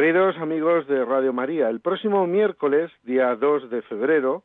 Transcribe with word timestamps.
Queridos 0.00 0.36
amigos 0.36 0.86
de 0.86 1.04
Radio 1.04 1.32
María, 1.32 1.68
el 1.68 1.80
próximo 1.80 2.24
miércoles, 2.28 2.88
día 3.02 3.34
2 3.34 3.68
de 3.68 3.82
febrero, 3.82 4.44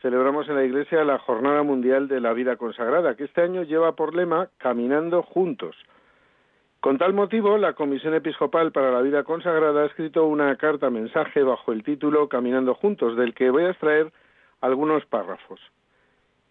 celebramos 0.00 0.48
en 0.48 0.54
la 0.54 0.64
Iglesia 0.64 1.04
la 1.04 1.18
Jornada 1.18 1.62
Mundial 1.62 2.08
de 2.08 2.18
la 2.18 2.32
Vida 2.32 2.56
Consagrada, 2.56 3.14
que 3.14 3.24
este 3.24 3.42
año 3.42 3.62
lleva 3.62 3.94
por 3.94 4.14
lema 4.14 4.48
Caminando 4.56 5.22
Juntos. 5.22 5.76
Con 6.80 6.96
tal 6.96 7.12
motivo, 7.12 7.58
la 7.58 7.74
Comisión 7.74 8.14
Episcopal 8.14 8.72
para 8.72 8.90
la 8.90 9.02
Vida 9.02 9.22
Consagrada 9.22 9.82
ha 9.82 9.86
escrito 9.86 10.24
una 10.24 10.56
carta 10.56 10.88
mensaje 10.88 11.42
bajo 11.42 11.72
el 11.72 11.82
título 11.82 12.30
Caminando 12.30 12.74
Juntos, 12.74 13.18
del 13.18 13.34
que 13.34 13.50
voy 13.50 13.64
a 13.64 13.72
extraer 13.72 14.10
algunos 14.62 15.04
párrafos. 15.04 15.60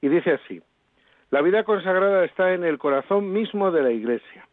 Y 0.01 0.09
dice 0.09 0.33
así, 0.33 0.61
la 1.31 1.41
vida 1.41 1.63
consagrada 1.63 2.23
está 2.23 2.53
en 2.53 2.63
el 2.63 2.77
corazón 2.77 3.33
mismo 3.33 3.71
de 3.71 3.81
la 3.81 3.89
Iglesia 3.89 4.47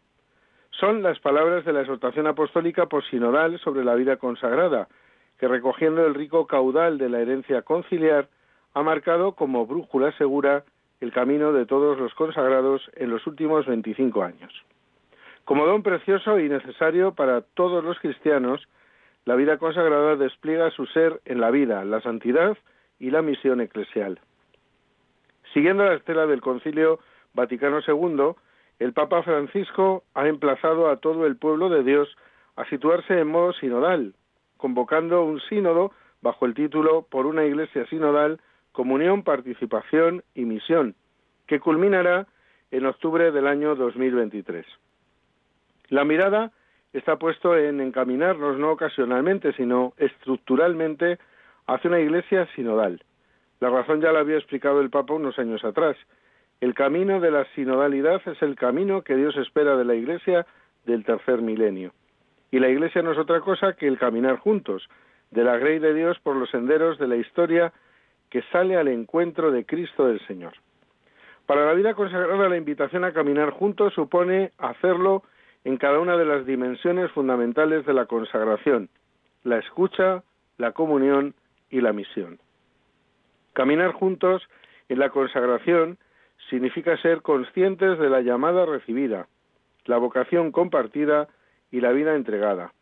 son 0.73 1.03
las 1.03 1.19
palabras 1.21 1.65
de 1.65 1.73
la 1.73 1.83
exhortación 1.83 2.27
apostólica 2.27 2.87
posinodal 2.87 3.59
sobre 3.61 3.85
la 3.85 3.95
vida 3.95 4.17
consagrada, 4.17 4.89
que 5.39 5.49
recogiendo 5.49 6.05
el 6.05 6.15
rico 6.15 6.47
caudal 6.47 6.99
de 6.99 7.09
la 7.09 7.21
herencia 7.21 7.63
conciliar, 7.63 8.29
ha 8.75 8.83
marcado 8.83 9.33
como 9.33 9.67
brújula 9.67 10.13
segura 10.17 10.65
el 11.01 11.13
camino 11.13 11.53
de 11.53 11.67
todos 11.67 11.99
los 11.99 12.15
consagrados 12.15 12.83
en 12.95 13.11
los 13.11 13.27
últimos 13.27 13.67
25 13.67 14.23
años. 14.23 14.53
Como 15.45 15.67
don 15.67 15.83
precioso 15.83 16.39
y 16.39 16.49
necesario 16.49 17.13
para 17.13 17.43
todos 17.43 17.85
los 17.85 17.99
cristianos, 17.99 18.67
la 19.25 19.35
vida 19.35 19.59
consagrada 19.59 20.17
despliega 20.17 20.71
su 20.71 20.87
ser 20.87 21.21
en 21.25 21.41
la 21.41 21.51
vida, 21.51 21.85
la 21.85 22.01
santidad 22.01 22.57
y 22.99 23.11
la 23.11 23.23
misión 23.23 23.61
eclesial. 23.61 24.21
Siguiendo 25.53 25.85
la 25.85 25.95
estela 25.95 26.27
del 26.27 26.41
Concilio 26.41 27.01
Vaticano 27.35 27.81
II, 27.87 28.35
el 28.83 28.93
Papa 28.93 29.23
Francisco 29.23 30.03
ha 30.13 30.27
emplazado 30.27 30.91
a 30.91 30.97
todo 30.97 31.25
el 31.27 31.37
pueblo 31.37 31.69
de 31.69 31.85
Dios 31.85 32.09
a 32.57 32.65
situarse 32.65 33.17
en 33.17 33.29
modo 33.29 33.53
sinodal, 33.53 34.15
convocando 34.57 35.25
un 35.25 35.41
sínodo 35.41 35.93
bajo 36.21 36.47
el 36.47 36.55
título 36.55 37.07
Por 37.09 37.27
una 37.27 37.45
Iglesia 37.45 37.87
sinodal, 37.87 38.41
comunión, 38.73 39.23
participación 39.23 40.25
y 40.35 40.47
misión, 40.47 40.97
que 41.47 41.61
culminará 41.61 42.27
en 42.73 42.87
octubre 42.87 43.31
del 43.31 43.47
año 43.47 43.77
2023. 43.77 44.67
La 45.89 46.05
mirada 46.05 46.51
está 46.93 47.17
puesto 47.17 47.57
en 47.57 47.81
encaminarnos 47.81 48.59
no 48.59 48.73
ocasionalmente, 48.73 49.53
sino 49.53 49.93
estructuralmente 49.97 51.21
hacia 51.69 51.89
una 51.89 52.01
iglesia 52.01 52.49
sinodal. 52.57 53.05
La 53.61 53.71
razón 53.71 54.01
ya 54.01 54.11
la 54.11 54.21
había 54.21 54.39
explicado 54.39 54.81
el 54.81 54.91
Papa 54.91 55.15
unos 55.15 55.39
años 55.39 55.65
atrás. 55.65 55.97
El 56.63 56.75
camino 56.75 57.19
de 57.19 57.33
la 57.33 57.45
sinodalidad 57.57 58.23
es 58.25 58.41
el 58.41 58.55
camino 58.55 59.03
que 59.03 59.17
Dios 59.17 59.37
espera 59.37 59.77
de 59.77 59.85
la 59.85 59.97
Iglesia 59.97 60.47
del 60.87 61.05
tercer 61.05 61.43
milenio. 61.43 61.91
Y 62.53 62.61
la 62.61 62.69
Iglesia 62.69 63.03
no 63.03 63.11
es 63.11 63.19
otra 63.19 63.41
cosa 63.41 63.73
que 63.73 63.89
el 63.89 63.99
caminar 63.99 64.37
juntos, 64.37 64.89
de 65.33 65.43
la 65.43 65.59
grey 65.59 65.81
de 65.81 65.93
Dios 65.93 66.21
por 66.21 66.37
los 66.37 66.49
senderos 66.51 67.01
de 67.01 67.09
la 67.09 67.17
historia 67.17 67.73
que 68.31 68.43
sale 68.53 68.77
al 68.77 68.87
encuentro 68.87 69.51
de 69.51 69.67
Cristo 69.67 70.07
del 70.07 70.25
Señor. 70.29 70.53
Para 71.47 71.67
la 71.67 71.73
vida 71.73 71.95
consagrada 71.95 72.49
la 72.49 72.57
invitación 72.57 73.03
a 73.03 73.13
caminar 73.13 73.51
juntos 73.51 73.93
supone 73.95 74.53
hacerlo 74.59 75.25
en 75.65 75.79
cada 75.79 75.99
una 75.99 76.17
de 76.17 76.27
las 76.27 76.47
dimensiones 76.47 77.11
fundamentales 77.11 77.85
de 77.87 77.93
la 77.93 78.07
consagración, 78.07 78.89
la 79.43 79.59
escucha, 79.59 80.23
la 80.59 80.71
comunión 80.71 81.35
y 81.71 81.81
la 81.81 81.93
misión. 81.93 82.39
Caminar 83.53 83.91
juntos 83.91 84.49
en 84.89 85.01
la 85.01 85.11
consagración 85.11 85.99
significa 86.49 86.97
ser 86.99 87.23
conscientes 87.23 87.99
de 87.99 88.11
la 88.11 88.21
llamada 88.21 88.67
recibida, 88.67 89.27
la 89.85 89.99
vocación 89.99 90.53
compartida 90.53 91.29
y 91.71 91.81
la 91.81 91.93
vida 91.93 92.15
entregada. 92.15 92.73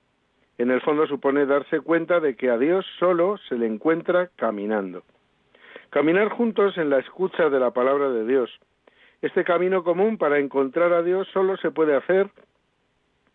En 0.58 0.70
el 0.70 0.80
fondo 0.82 1.06
supone 1.06 1.46
darse 1.46 1.80
cuenta 1.80 2.20
de 2.20 2.36
que 2.36 2.50
a 2.50 2.58
Dios 2.58 2.84
solo 2.98 3.38
se 3.48 3.56
le 3.56 3.66
encuentra 3.66 4.28
caminando. 4.36 5.02
Caminar 5.90 6.28
juntos 6.28 6.76
en 6.76 6.90
la 6.90 6.98
escucha 6.98 7.48
de 7.48 7.58
la 7.58 7.70
palabra 7.70 8.10
de 8.10 8.26
Dios. 8.26 8.50
Este 9.22 9.44
camino 9.44 9.82
común 9.82 10.18
para 10.18 10.38
encontrar 10.38 10.92
a 10.92 11.02
Dios 11.02 11.28
solo 11.32 11.56
se 11.56 11.70
puede 11.70 11.96
hacer 11.96 12.30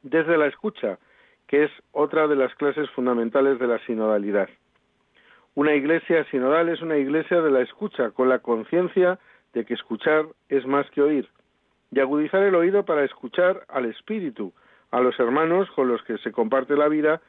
desde 0.04 0.38
la 0.38 0.48
escucha, 0.48 1.00
que 1.48 1.64
es 1.64 1.72
otra 1.92 2.28
de 2.28 2.36
las 2.36 2.54
clases 2.56 2.90
fundamentales 2.92 3.60
de 3.60 3.68
la 3.68 3.80
sinodalidad. 3.86 4.50
Una 5.56 5.74
iglesia 5.74 6.26
sinodal 6.26 6.70
es 6.70 6.82
una 6.82 6.98
iglesia 6.98 7.42
de 7.42 7.50
la 7.50 7.62
escucha, 7.62 8.12
con 8.12 8.30
la 8.30 8.40
conciencia 8.40 9.20
de 9.56 9.66
que 9.66 9.74
escuchar 9.74 10.26
es 10.50 10.68
más 10.68 10.88
que 10.92 11.02
oír, 11.02 11.28
y 11.92 12.00
agudizar 12.00 12.44
el 12.44 12.54
oído 12.54 12.84
para 12.86 13.06
escuchar 13.06 13.66
al 13.70 13.86
Espíritu, 13.86 14.54
a 14.92 15.00
los 15.00 15.18
hermanos 15.20 15.72
con 15.72 15.88
los 15.88 16.04
que 16.04 16.18
se 16.20 16.32
comparte 16.32 16.76
la 16.76 16.90
vida 16.90 17.22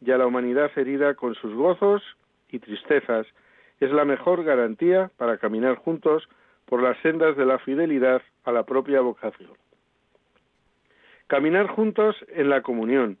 y 0.00 0.10
a 0.10 0.18
la 0.18 0.26
humanidad 0.26 0.70
herida 0.76 1.14
con 1.14 1.34
sus 1.36 1.54
gozos 1.54 2.02
y 2.50 2.58
tristezas, 2.58 3.26
es 3.80 3.92
la 3.92 4.04
mejor 4.04 4.44
garantía 4.44 5.10
para 5.18 5.36
caminar 5.36 5.76
juntos 5.76 6.26
por 6.64 6.82
las 6.82 6.98
sendas 7.02 7.36
de 7.36 7.44
la 7.44 7.58
fidelidad 7.58 8.22
a 8.44 8.52
la 8.52 8.64
propia 8.64 9.00
vocación. 9.02 9.52
Caminar 11.26 11.66
juntos 11.66 12.16
en 12.28 12.48
la 12.48 12.62
comunión. 12.62 13.18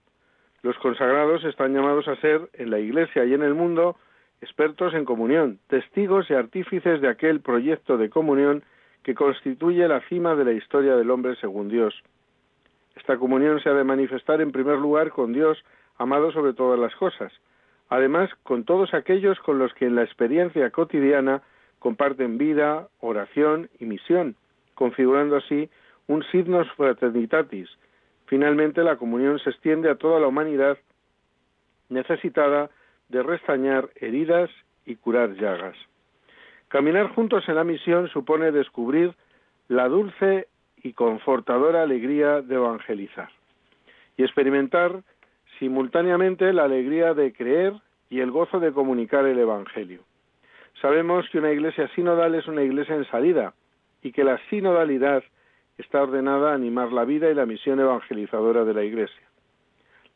Los 0.62 0.78
consagrados 0.78 1.44
están 1.44 1.74
llamados 1.74 2.08
a 2.08 2.16
ser, 2.16 2.48
en 2.54 2.70
la 2.70 2.78
Iglesia 2.78 3.26
y 3.26 3.34
en 3.34 3.42
el 3.42 3.54
mundo, 3.54 3.96
expertos 4.44 4.92
en 4.92 5.06
comunión, 5.06 5.58
testigos 5.68 6.30
y 6.30 6.34
artífices 6.34 7.00
de 7.00 7.08
aquel 7.08 7.40
proyecto 7.40 7.96
de 7.96 8.10
comunión 8.10 8.62
que 9.02 9.14
constituye 9.14 9.88
la 9.88 10.00
cima 10.08 10.36
de 10.36 10.44
la 10.44 10.52
historia 10.52 10.96
del 10.96 11.10
hombre 11.10 11.34
según 11.36 11.68
Dios. 11.68 11.94
Esta 12.94 13.16
comunión 13.16 13.60
se 13.60 13.70
ha 13.70 13.74
de 13.74 13.84
manifestar 13.84 14.42
en 14.42 14.52
primer 14.52 14.78
lugar 14.78 15.10
con 15.10 15.32
Dios, 15.32 15.64
amado 15.96 16.30
sobre 16.30 16.52
todas 16.52 16.78
las 16.78 16.94
cosas, 16.96 17.32
además 17.88 18.30
con 18.42 18.64
todos 18.64 18.92
aquellos 18.92 19.38
con 19.40 19.58
los 19.58 19.72
que 19.74 19.86
en 19.86 19.94
la 19.94 20.04
experiencia 20.04 20.70
cotidiana 20.70 21.42
comparten 21.78 22.36
vida, 22.36 22.88
oración 23.00 23.70
y 23.80 23.86
misión, 23.86 24.36
configurando 24.74 25.36
así 25.36 25.70
un 26.06 26.22
signos 26.24 26.70
fraternitatis. 26.76 27.68
Finalmente 28.26 28.84
la 28.84 28.96
comunión 28.96 29.38
se 29.38 29.50
extiende 29.50 29.90
a 29.90 29.96
toda 29.96 30.20
la 30.20 30.26
humanidad 30.26 30.76
necesitada 31.88 32.70
de 33.08 33.22
restañar 33.22 33.90
heridas 33.96 34.50
y 34.86 34.96
curar 34.96 35.34
llagas. 35.34 35.76
Caminar 36.68 37.08
juntos 37.14 37.48
en 37.48 37.54
la 37.54 37.64
misión 37.64 38.08
supone 38.08 38.52
descubrir 38.52 39.14
la 39.68 39.88
dulce 39.88 40.48
y 40.82 40.92
confortadora 40.92 41.82
alegría 41.82 42.42
de 42.42 42.56
evangelizar 42.56 43.30
y 44.16 44.22
experimentar 44.22 45.02
simultáneamente 45.58 46.52
la 46.52 46.64
alegría 46.64 47.14
de 47.14 47.32
creer 47.32 47.74
y 48.10 48.20
el 48.20 48.30
gozo 48.30 48.60
de 48.60 48.72
comunicar 48.72 49.24
el 49.26 49.38
Evangelio. 49.38 50.00
Sabemos 50.80 51.28
que 51.30 51.38
una 51.38 51.52
iglesia 51.52 51.88
sinodal 51.94 52.34
es 52.34 52.46
una 52.46 52.62
iglesia 52.62 52.94
en 52.94 53.06
salida 53.06 53.54
y 54.02 54.12
que 54.12 54.24
la 54.24 54.38
sinodalidad 54.50 55.24
está 55.78 56.02
ordenada 56.02 56.52
a 56.52 56.54
animar 56.54 56.92
la 56.92 57.04
vida 57.04 57.30
y 57.30 57.34
la 57.34 57.46
misión 57.46 57.80
evangelizadora 57.80 58.64
de 58.64 58.74
la 58.74 58.84
iglesia. 58.84 59.22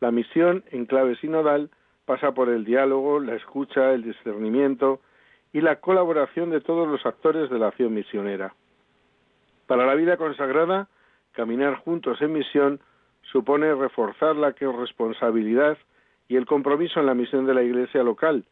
La 0.01 0.11
misión 0.11 0.65
en 0.71 0.87
clave 0.87 1.17
sinodal 1.17 1.71
pasa 2.09 2.33
por 2.33 2.49
el 2.49 2.65
diálogo, 2.65 3.21
la 3.21 3.35
escucha, 3.35 3.93
el 3.93 4.03
discernimiento 4.03 5.01
y 5.53 5.61
la 5.61 5.77
colaboración 5.77 6.49
de 6.49 6.63
todos 6.63 6.89
los 6.89 7.05
actores 7.05 7.51
de 7.51 7.59
la 7.59 7.69
acción 7.69 7.93
misionera. 7.93 8.55
Para 9.67 9.85
la 9.85 9.95
vida 9.95 10.17
consagrada, 10.17 10.89
caminar 11.33 11.75
juntos 11.75 12.23
en 12.23 12.33
misión 12.33 12.81
supone 13.31 13.75
reforzar 13.75 14.37
la 14.37 14.53
responsabilidad 14.53 15.77
y 16.29 16.37
el 16.37 16.47
compromiso 16.47 16.99
en 16.99 17.05
la 17.05 17.15
misión 17.15 17.45
de 17.45 17.53
la 17.53 17.63
Iglesia 17.63 18.03
local, 18.03 18.47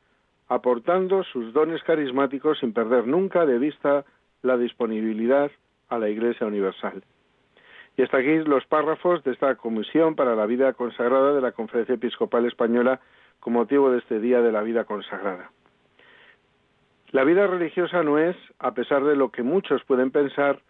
aportando 0.48 1.24
sus 1.24 1.54
dones 1.54 1.82
carismáticos 1.82 2.58
sin 2.58 2.74
perder 2.74 3.06
nunca 3.06 3.46
de 3.46 3.58
vista 3.58 4.04
la 4.42 4.58
disponibilidad 4.58 5.50
a 5.88 5.98
la 5.98 6.10
Iglesia 6.10 6.46
Universal. 6.46 7.02
Y 7.96 8.02
hasta 8.02 8.18
aquí 8.18 8.36
los 8.44 8.66
párrafos 8.66 9.24
de 9.24 9.32
esta 9.32 9.54
Comisión 9.54 10.14
para 10.14 10.36
la 10.36 10.44
Vida 10.44 10.74
Consagrada 10.74 11.32
de 11.32 11.40
la 11.40 11.52
Conferencia 11.52 11.94
Episcopal 11.94 12.44
Española 12.44 13.00
con 13.40 13.52
motivo 13.52 13.90
de 13.90 13.98
este 13.98 14.20
Día 14.20 14.40
de 14.40 14.52
la 14.52 14.62
Vida 14.62 14.84
Consagrada. 14.84 15.50
La 17.10 17.24
vida 17.24 17.46
religiosa 17.46 18.02
no 18.02 18.18
es, 18.18 18.36
a 18.58 18.74
pesar 18.74 19.04
de 19.04 19.16
lo 19.16 19.30
que 19.30 19.42
muchos 19.42 19.84
pueden 19.84 20.10
pensar, 20.10 20.60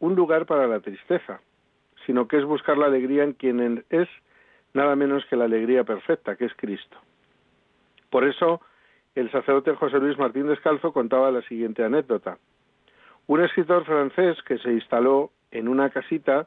un 0.00 0.14
lugar 0.14 0.46
para 0.46 0.66
la 0.66 0.80
tristeza, 0.80 1.40
sino 2.06 2.26
que 2.26 2.38
es 2.38 2.44
buscar 2.44 2.78
la 2.78 2.86
alegría 2.86 3.24
en 3.24 3.34
quien 3.34 3.84
es 3.90 4.08
nada 4.74 4.96
menos 4.96 5.24
que 5.26 5.36
la 5.36 5.44
alegría 5.44 5.84
perfecta, 5.84 6.36
que 6.36 6.46
es 6.46 6.54
Cristo. 6.56 6.96
Por 8.10 8.24
eso, 8.24 8.60
el 9.14 9.30
sacerdote 9.30 9.74
José 9.74 9.98
Luis 9.98 10.18
Martín 10.18 10.46
Descalzo 10.46 10.92
contaba 10.92 11.30
la 11.30 11.42
siguiente 11.42 11.84
anécdota. 11.84 12.38
Un 13.26 13.42
escritor 13.42 13.84
francés 13.84 14.36
que 14.42 14.58
se 14.58 14.72
instaló 14.72 15.30
en 15.50 15.68
una 15.68 15.90
casita 15.90 16.46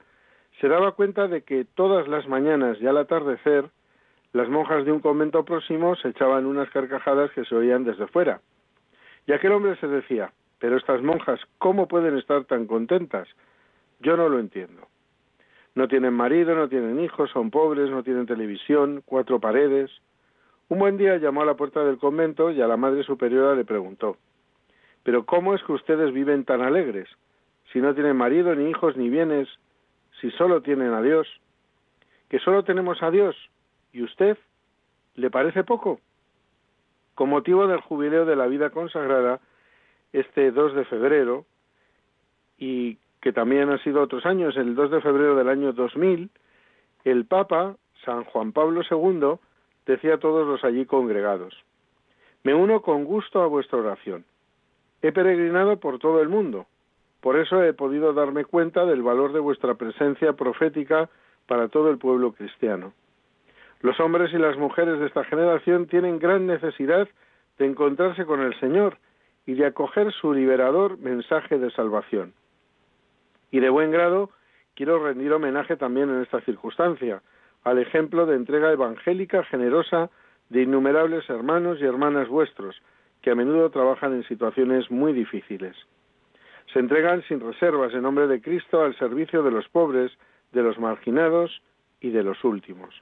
se 0.60 0.68
daba 0.68 0.94
cuenta 0.94 1.28
de 1.28 1.44
que 1.44 1.66
todas 1.66 2.08
las 2.08 2.28
mañanas 2.28 2.78
y 2.82 2.88
al 2.88 2.98
atardecer 2.98 3.70
las 4.36 4.50
monjas 4.50 4.84
de 4.84 4.92
un 4.92 5.00
convento 5.00 5.46
próximo 5.46 5.96
se 5.96 6.10
echaban 6.10 6.46
unas 6.46 6.70
carcajadas 6.70 7.32
que 7.32 7.46
se 7.46 7.56
oían 7.56 7.86
desde 7.86 8.06
fuera. 8.06 8.42
Y 9.26 9.32
aquel 9.32 9.54
hombre 9.54 9.78
se 9.78 9.88
decía, 9.88 10.34
pero 10.60 10.76
estas 10.76 11.02
monjas, 11.02 11.40
¿cómo 11.58 11.88
pueden 11.88 12.18
estar 12.18 12.44
tan 12.44 12.68
contentas? 12.68 13.30
Yo 14.02 14.18
no 14.18 14.28
lo 14.28 14.38
entiendo. 14.40 14.90
No 15.74 15.88
tienen 15.88 16.14
marido, 16.14 16.54
no 16.54 16.68
tienen 16.68 17.00
hijos, 17.00 17.32
son 17.32 17.50
pobres, 17.50 17.90
no 17.90 18.04
tienen 18.04 18.26
televisión, 18.26 19.04
cuatro 19.06 19.40
paredes. 19.40 19.90
Un 20.68 20.80
buen 20.80 20.98
día 20.98 21.16
llamó 21.16 21.44
a 21.44 21.46
la 21.46 21.56
puerta 21.56 21.86
del 21.86 21.98
convento 21.98 22.52
y 22.52 22.62
a 22.62 22.68
la 22.68 22.76
Madre 22.76 23.04
Superiora 23.04 23.56
le 23.56 23.64
preguntó, 23.64 24.18
¿pero 25.04 25.26
cómo 25.26 25.56
es 25.56 25.64
que 25.64 25.72
ustedes 25.72 26.12
viven 26.12 26.44
tan 26.44 26.62
alegres? 26.62 27.08
Si 27.72 27.80
no 27.80 27.96
tienen 27.96 28.18
marido, 28.18 28.54
ni 28.54 28.70
hijos, 28.70 28.98
ni 28.98 29.10
bienes, 29.10 29.48
si 30.20 30.30
solo 30.32 30.62
tienen 30.62 30.92
a 30.92 31.02
Dios. 31.02 31.26
¿Que 32.28 32.40
solo 32.40 32.66
tenemos 32.66 33.02
a 33.02 33.12
Dios? 33.12 33.38
¿Y 33.96 34.04
usted? 34.04 34.38
¿Le 35.16 35.32
parece 35.32 35.64
poco? 35.64 36.02
Con 37.14 37.30
motivo 37.30 37.66
del 37.66 37.80
jubileo 37.80 38.26
de 38.26 38.36
la 38.36 38.46
vida 38.46 38.70
consagrada, 38.70 39.40
este 40.12 40.52
2 40.52 40.76
de 40.76 40.84
febrero, 40.84 41.46
y 42.58 42.98
que 43.22 43.32
también 43.32 43.70
ha 43.70 43.82
sido 43.84 44.02
otros 44.02 44.26
años, 44.26 44.58
el 44.58 44.76
2 44.76 44.92
de 44.92 45.00
febrero 45.00 45.38
del 45.38 45.48
año 45.48 45.72
2000, 45.72 46.30
el 47.06 47.26
Papa, 47.26 47.78
San 48.04 48.26
Juan 48.26 48.52
Pablo 48.52 48.82
II, 48.82 49.40
decía 49.86 50.16
a 50.16 50.20
todos 50.20 50.46
los 50.46 50.66
allí 50.66 50.86
congregados, 50.86 51.56
me 52.44 52.54
uno 52.54 52.82
con 52.82 53.06
gusto 53.06 53.44
a 53.44 53.48
vuestra 53.48 53.80
oración. 53.80 54.26
He 55.04 55.14
peregrinado 55.14 55.80
por 55.80 56.00
todo 56.00 56.22
el 56.22 56.28
mundo, 56.28 56.68
por 57.22 57.40
eso 57.40 57.64
he 57.64 57.72
podido 57.72 58.12
darme 58.12 58.44
cuenta 58.44 58.86
del 58.86 59.04
valor 59.04 59.32
de 59.32 59.40
vuestra 59.40 59.76
presencia 59.76 60.34
profética 60.34 61.10
para 61.48 61.70
todo 61.70 61.90
el 61.90 61.98
pueblo 61.98 62.34
cristiano. 62.34 62.92
Los 63.82 64.00
hombres 64.00 64.34
y 64.34 64.38
las 64.38 64.58
mujeres 64.58 65.00
de 65.00 65.08
esta 65.08 65.24
generación 65.26 65.88
tienen 65.88 66.20
gran 66.20 66.48
necesidad 66.48 67.08
de 67.58 67.66
encontrarse 67.66 68.26
con 68.26 68.42
el 68.42 68.58
Señor 68.60 68.98
y 69.46 69.54
de 69.54 69.66
acoger 69.66 70.12
su 70.12 70.34
liberador 70.34 70.98
mensaje 70.98 71.58
de 71.58 71.72
salvación. 71.72 72.34
Y 73.52 73.60
de 73.60 73.70
buen 73.70 73.92
grado 73.92 74.32
quiero 74.76 75.04
rendir 75.04 75.32
homenaje 75.32 75.78
también 75.78 76.10
en 76.10 76.22
esta 76.22 76.42
circunstancia 76.42 77.22
al 77.64 77.80
ejemplo 77.80 78.26
de 78.26 78.36
entrega 78.36 78.72
evangélica 78.72 79.44
generosa 79.46 80.10
de 80.50 80.62
innumerables 80.62 81.28
hermanos 81.30 81.80
y 81.82 81.86
hermanas 81.86 82.28
vuestros, 82.28 82.80
que 83.22 83.32
a 83.32 83.36
menudo 83.36 83.72
trabajan 83.72 84.14
en 84.14 84.24
situaciones 84.28 84.92
muy 84.92 85.14
difíciles. 85.14 85.76
Se 86.72 86.80
entregan 86.80 87.24
sin 87.24 87.40
reservas 87.40 87.94
en 87.94 88.04
nombre 88.04 88.28
de 88.28 88.42
Cristo 88.42 88.84
al 88.84 88.96
servicio 88.98 89.42
de 89.42 89.52
los 89.52 89.68
pobres, 89.70 90.12
de 90.52 90.62
los 90.62 90.78
marginados 90.78 91.62
y 92.00 92.10
de 92.10 92.24
los 92.24 92.44
últimos. 92.44 93.02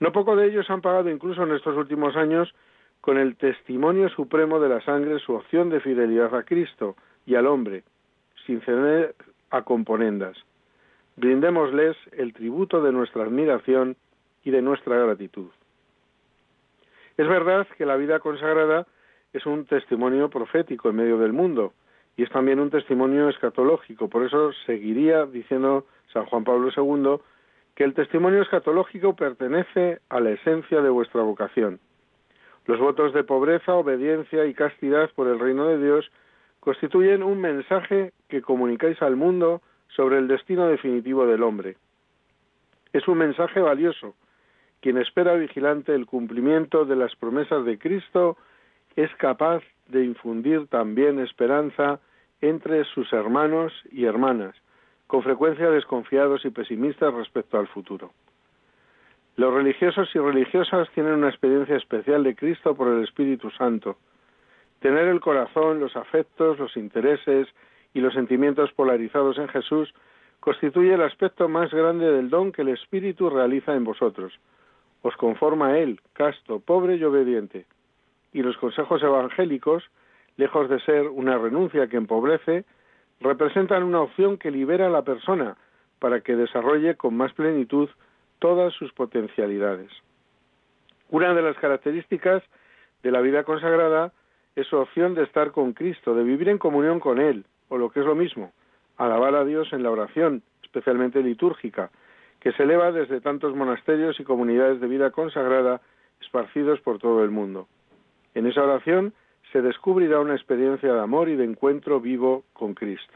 No 0.00 0.12
poco 0.12 0.36
de 0.36 0.46
ellos 0.46 0.68
han 0.70 0.82
pagado 0.82 1.10
incluso 1.10 1.42
en 1.42 1.52
estos 1.52 1.76
últimos 1.76 2.16
años 2.16 2.54
con 3.00 3.18
el 3.18 3.36
testimonio 3.36 4.08
supremo 4.10 4.60
de 4.60 4.68
la 4.68 4.80
sangre 4.82 5.18
su 5.20 5.32
opción 5.32 5.70
de 5.70 5.80
fidelidad 5.80 6.34
a 6.34 6.42
Cristo 6.42 6.96
y 7.24 7.34
al 7.34 7.46
hombre, 7.46 7.84
sin 8.46 8.60
ceder 8.62 9.14
a 9.50 9.62
componendas. 9.62 10.36
Brindémosles 11.16 11.96
el 12.12 12.32
tributo 12.34 12.82
de 12.82 12.92
nuestra 12.92 13.24
admiración 13.24 13.96
y 14.44 14.50
de 14.50 14.60
nuestra 14.60 14.98
gratitud. 14.98 15.48
Es 17.16 17.26
verdad 17.28 17.66
que 17.78 17.86
la 17.86 17.96
vida 17.96 18.20
consagrada 18.20 18.86
es 19.32 19.46
un 19.46 19.64
testimonio 19.64 20.28
profético 20.28 20.90
en 20.90 20.96
medio 20.96 21.18
del 21.18 21.32
mundo 21.32 21.72
y 22.16 22.22
es 22.22 22.30
también 22.30 22.60
un 22.60 22.70
testimonio 22.70 23.28
escatológico. 23.28 24.08
Por 24.08 24.24
eso 24.24 24.52
seguiría 24.66 25.26
diciendo 25.26 25.86
San 26.12 26.26
Juan 26.26 26.44
Pablo 26.44 26.70
II 26.76 27.20
que 27.76 27.84
el 27.84 27.94
testimonio 27.94 28.42
escatológico 28.42 29.14
pertenece 29.14 30.00
a 30.08 30.18
la 30.18 30.30
esencia 30.30 30.80
de 30.80 30.88
vuestra 30.88 31.20
vocación. 31.20 31.78
Los 32.64 32.80
votos 32.80 33.12
de 33.12 33.22
pobreza, 33.22 33.74
obediencia 33.74 34.46
y 34.46 34.54
castidad 34.54 35.10
por 35.14 35.28
el 35.28 35.38
reino 35.38 35.68
de 35.68 35.78
Dios 35.78 36.10
constituyen 36.58 37.22
un 37.22 37.40
mensaje 37.40 38.12
que 38.28 38.42
comunicáis 38.42 39.00
al 39.02 39.14
mundo 39.14 39.60
sobre 39.88 40.18
el 40.18 40.26
destino 40.26 40.66
definitivo 40.66 41.26
del 41.26 41.42
hombre. 41.42 41.76
Es 42.92 43.06
un 43.06 43.18
mensaje 43.18 43.60
valioso. 43.60 44.14
Quien 44.80 44.96
espera 44.96 45.34
vigilante 45.34 45.94
el 45.94 46.06
cumplimiento 46.06 46.86
de 46.86 46.96
las 46.96 47.14
promesas 47.14 47.64
de 47.66 47.78
Cristo 47.78 48.38
es 48.96 49.14
capaz 49.16 49.62
de 49.88 50.02
infundir 50.02 50.66
también 50.68 51.20
esperanza 51.20 52.00
entre 52.40 52.84
sus 52.84 53.12
hermanos 53.12 53.72
y 53.92 54.06
hermanas, 54.06 54.56
con 55.06 55.22
frecuencia 55.22 55.70
desconfiados 55.70 56.44
y 56.44 56.50
pesimistas 56.50 57.14
respecto 57.14 57.58
al 57.58 57.68
futuro. 57.68 58.12
Los 59.36 59.52
religiosos 59.52 60.08
y 60.14 60.18
religiosas 60.18 60.88
tienen 60.94 61.12
una 61.12 61.28
experiencia 61.28 61.76
especial 61.76 62.24
de 62.24 62.34
Cristo 62.34 62.74
por 62.74 62.88
el 62.88 63.04
Espíritu 63.04 63.50
Santo, 63.50 63.98
Tener 64.80 65.08
el 65.08 65.20
corazón, 65.20 65.80
los 65.80 65.96
afectos, 65.96 66.58
los 66.58 66.76
intereses 66.76 67.48
y 67.94 68.00
los 68.00 68.12
sentimientos 68.14 68.72
polarizados 68.72 69.38
en 69.38 69.48
Jesús 69.48 69.92
constituye 70.40 70.94
el 70.94 71.02
aspecto 71.02 71.48
más 71.48 71.72
grande 71.72 72.10
del 72.12 72.30
don 72.30 72.52
que 72.52 72.62
el 72.62 72.68
Espíritu 72.68 73.30
realiza 73.30 73.74
en 73.74 73.84
vosotros. 73.84 74.38
Os 75.02 75.16
conforma 75.16 75.78
Él, 75.78 76.00
casto, 76.12 76.60
pobre 76.60 76.96
y 76.96 77.04
obediente. 77.04 77.64
Y 78.32 78.42
los 78.42 78.56
consejos 78.58 79.02
evangélicos, 79.02 79.82
lejos 80.36 80.68
de 80.68 80.78
ser 80.80 81.08
una 81.08 81.38
renuncia 81.38 81.86
que 81.88 81.96
empobrece, 81.96 82.64
representan 83.20 83.82
una 83.82 84.00
opción 84.00 84.36
que 84.38 84.50
libera 84.50 84.86
a 84.86 84.90
la 84.90 85.02
persona 85.02 85.56
para 85.98 86.20
que 86.20 86.36
desarrolle 86.36 86.96
con 86.96 87.16
más 87.16 87.32
plenitud 87.32 87.88
todas 88.38 88.72
sus 88.74 88.92
potencialidades. 88.92 89.90
Una 91.10 91.34
de 91.34 91.42
las 91.42 91.56
características 91.56 92.42
de 93.02 93.10
la 93.10 93.20
vida 93.20 93.44
consagrada 93.44 94.12
es 94.56 94.66
su 94.66 94.76
opción 94.76 95.14
de 95.14 95.22
estar 95.22 95.52
con 95.52 95.72
Cristo, 95.72 96.14
de 96.14 96.24
vivir 96.24 96.48
en 96.48 96.58
comunión 96.58 97.00
con 97.00 97.20
Él, 97.20 97.44
o 97.68 97.78
lo 97.78 97.90
que 97.90 98.00
es 98.00 98.06
lo 98.06 98.14
mismo, 98.14 98.52
alabar 98.96 99.34
a 99.34 99.44
Dios 99.44 99.72
en 99.72 99.82
la 99.82 99.90
oración, 99.90 100.42
especialmente 100.62 101.22
litúrgica, 101.22 101.90
que 102.40 102.52
se 102.52 102.64
eleva 102.64 102.92
desde 102.92 103.20
tantos 103.20 103.54
monasterios 103.54 104.18
y 104.20 104.24
comunidades 104.24 104.80
de 104.80 104.88
vida 104.88 105.10
consagrada 105.10 105.80
esparcidos 106.20 106.80
por 106.80 106.98
todo 106.98 107.22
el 107.22 107.30
mundo. 107.30 107.68
En 108.34 108.46
esa 108.46 108.62
oración 108.62 109.12
se 109.56 109.62
descubrirá 109.62 110.20
una 110.20 110.34
experiencia 110.34 110.92
de 110.92 111.00
amor 111.00 111.30
y 111.30 111.34
de 111.34 111.44
encuentro 111.44 111.98
vivo 111.98 112.44
con 112.52 112.74
Cristo. 112.74 113.14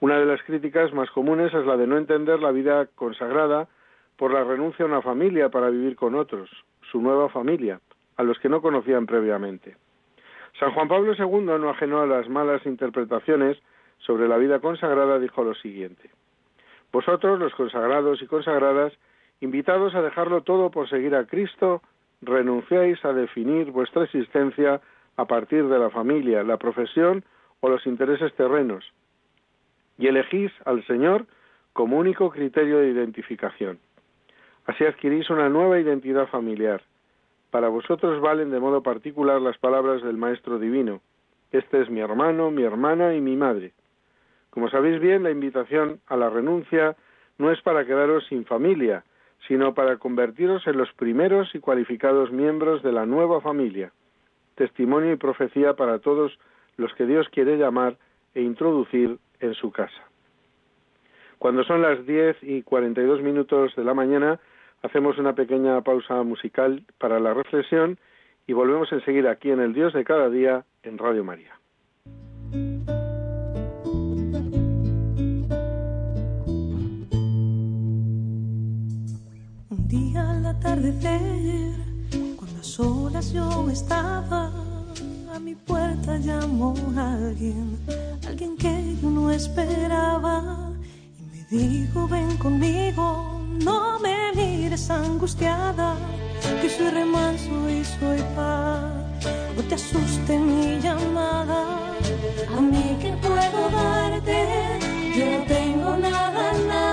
Una 0.00 0.18
de 0.18 0.24
las 0.24 0.42
críticas 0.42 0.90
más 0.94 1.10
comunes 1.10 1.52
es 1.52 1.66
la 1.66 1.76
de 1.76 1.86
no 1.86 1.98
entender 1.98 2.40
la 2.40 2.50
vida 2.50 2.86
consagrada 2.94 3.68
por 4.16 4.32
la 4.32 4.42
renuncia 4.42 4.86
a 4.86 4.88
una 4.88 5.02
familia 5.02 5.50
para 5.50 5.68
vivir 5.68 5.96
con 5.96 6.14
otros, 6.14 6.48
su 6.90 7.02
nueva 7.02 7.28
familia, 7.28 7.78
a 8.16 8.22
los 8.22 8.38
que 8.38 8.48
no 8.48 8.62
conocían 8.62 9.04
previamente. 9.04 9.76
San 10.58 10.72
Juan 10.72 10.88
Pablo 10.88 11.12
II, 11.12 11.44
no 11.44 11.68
ajeno 11.68 12.00
a 12.00 12.06
las 12.06 12.26
malas 12.30 12.64
interpretaciones 12.64 13.58
sobre 13.98 14.26
la 14.26 14.38
vida 14.38 14.60
consagrada, 14.60 15.18
dijo 15.18 15.44
lo 15.44 15.54
siguiente. 15.56 16.08
Vosotros, 16.90 17.38
los 17.38 17.54
consagrados 17.54 18.22
y 18.22 18.26
consagradas, 18.26 18.94
invitados 19.42 19.94
a 19.94 20.00
dejarlo 20.00 20.40
todo 20.40 20.70
por 20.70 20.88
seguir 20.88 21.14
a 21.14 21.26
Cristo, 21.26 21.82
renunciáis 22.22 23.04
a 23.04 23.12
definir 23.12 23.72
vuestra 23.72 24.04
existencia 24.04 24.80
a 25.16 25.24
partir 25.26 25.68
de 25.68 25.78
la 25.78 25.90
familia, 25.90 26.42
la 26.42 26.56
profesión 26.56 27.24
o 27.60 27.68
los 27.68 27.86
intereses 27.86 28.34
terrenos, 28.34 28.84
y 29.98 30.08
elegís 30.08 30.52
al 30.64 30.84
Señor 30.86 31.26
como 31.72 31.98
único 31.98 32.30
criterio 32.30 32.78
de 32.78 32.90
identificación. 32.90 33.78
Así 34.66 34.84
adquirís 34.84 35.30
una 35.30 35.48
nueva 35.48 35.78
identidad 35.78 36.26
familiar, 36.28 36.82
para 37.50 37.68
vosotros 37.68 38.20
valen 38.20 38.50
de 38.50 38.58
modo 38.58 38.82
particular 38.82 39.40
las 39.40 39.58
palabras 39.58 40.02
del 40.02 40.16
Maestro 40.16 40.58
Divino. 40.58 41.00
Este 41.52 41.80
es 41.80 41.88
mi 41.88 42.00
hermano, 42.00 42.50
mi 42.50 42.64
hermana 42.64 43.14
y 43.14 43.20
mi 43.20 43.36
madre. 43.36 43.72
Como 44.50 44.68
sabéis 44.70 45.00
bien, 45.00 45.22
la 45.22 45.30
invitación 45.30 46.00
a 46.08 46.16
la 46.16 46.30
renuncia 46.30 46.96
no 47.38 47.52
es 47.52 47.60
para 47.62 47.84
quedaros 47.86 48.26
sin 48.26 48.44
familia, 48.44 49.04
sino 49.46 49.74
para 49.74 49.98
convertiros 49.98 50.66
en 50.66 50.78
los 50.78 50.92
primeros 50.94 51.54
y 51.54 51.60
cualificados 51.60 52.32
miembros 52.32 52.82
de 52.82 52.92
la 52.92 53.06
nueva 53.06 53.40
familia, 53.40 53.92
testimonio 54.54 55.12
y 55.12 55.16
profecía 55.16 55.74
para 55.74 55.98
todos 55.98 56.38
los 56.76 56.92
que 56.94 57.06
Dios 57.06 57.28
quiere 57.30 57.56
llamar 57.56 57.96
e 58.34 58.42
introducir 58.42 59.18
en 59.40 59.54
su 59.54 59.70
casa. 59.70 60.02
Cuando 61.38 61.64
son 61.64 61.82
las 61.82 62.06
10 62.06 62.42
y 62.42 62.62
42 62.62 63.22
minutos 63.22 63.76
de 63.76 63.84
la 63.84 63.94
mañana, 63.94 64.40
hacemos 64.82 65.18
una 65.18 65.34
pequeña 65.34 65.80
pausa 65.82 66.22
musical 66.22 66.82
para 66.98 67.20
la 67.20 67.34
reflexión 67.34 67.98
y 68.46 68.52
volvemos 68.52 68.92
enseguida 68.92 69.30
aquí 69.30 69.50
en 69.50 69.60
El 69.60 69.72
Dios 69.72 69.92
de 69.92 70.04
cada 70.04 70.28
día 70.30 70.64
en 70.82 70.98
Radio 70.98 71.24
María. 71.24 71.58
Un 79.70 79.88
día 79.88 80.30
al 80.30 80.46
atardecer, 80.46 81.93
solas 82.74 83.32
yo 83.32 83.70
estaba, 83.70 84.50
a 85.32 85.38
mi 85.38 85.54
puerta 85.54 86.18
llamó 86.18 86.74
alguien, 86.96 87.78
alguien 88.26 88.56
que 88.56 88.96
yo 89.00 89.10
no 89.10 89.30
esperaba, 89.30 90.72
y 91.20 91.22
me 91.22 91.40
dijo, 91.56 92.08
ven 92.08 92.36
conmigo, 92.36 93.40
no 93.62 94.00
me 94.00 94.32
mires 94.34 94.90
angustiada 94.90 95.94
que 96.60 96.68
soy 96.68 96.90
remanso 96.90 97.52
y 97.70 97.84
soy 97.84 98.20
paz. 98.34 98.82
No 99.56 99.62
te 99.68 99.76
asuste 99.76 100.36
mi 100.36 100.80
llamada, 100.80 101.60
a 102.56 102.60
mí 102.60 102.98
que 103.00 103.12
puedo 103.22 103.60
darte, 103.70 104.38
yo 105.16 105.24
no 105.30 105.44
tengo 105.46 105.96
nada, 105.96 106.52
nada, 106.66 106.83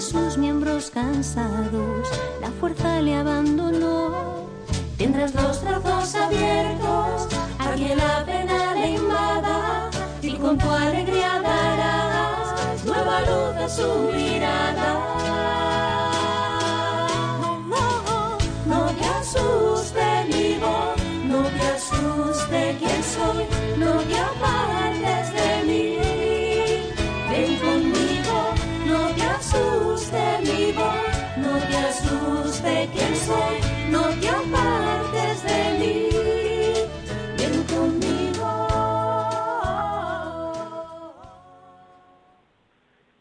sus 0.00 0.38
miembros 0.38 0.90
cansados 0.90 2.08
la 2.40 2.50
fuerza 2.52 3.00
le 3.00 3.16
abandonó. 3.16 4.46
Tendrás 4.96 5.34
los 5.34 5.62
brazos 5.62 5.87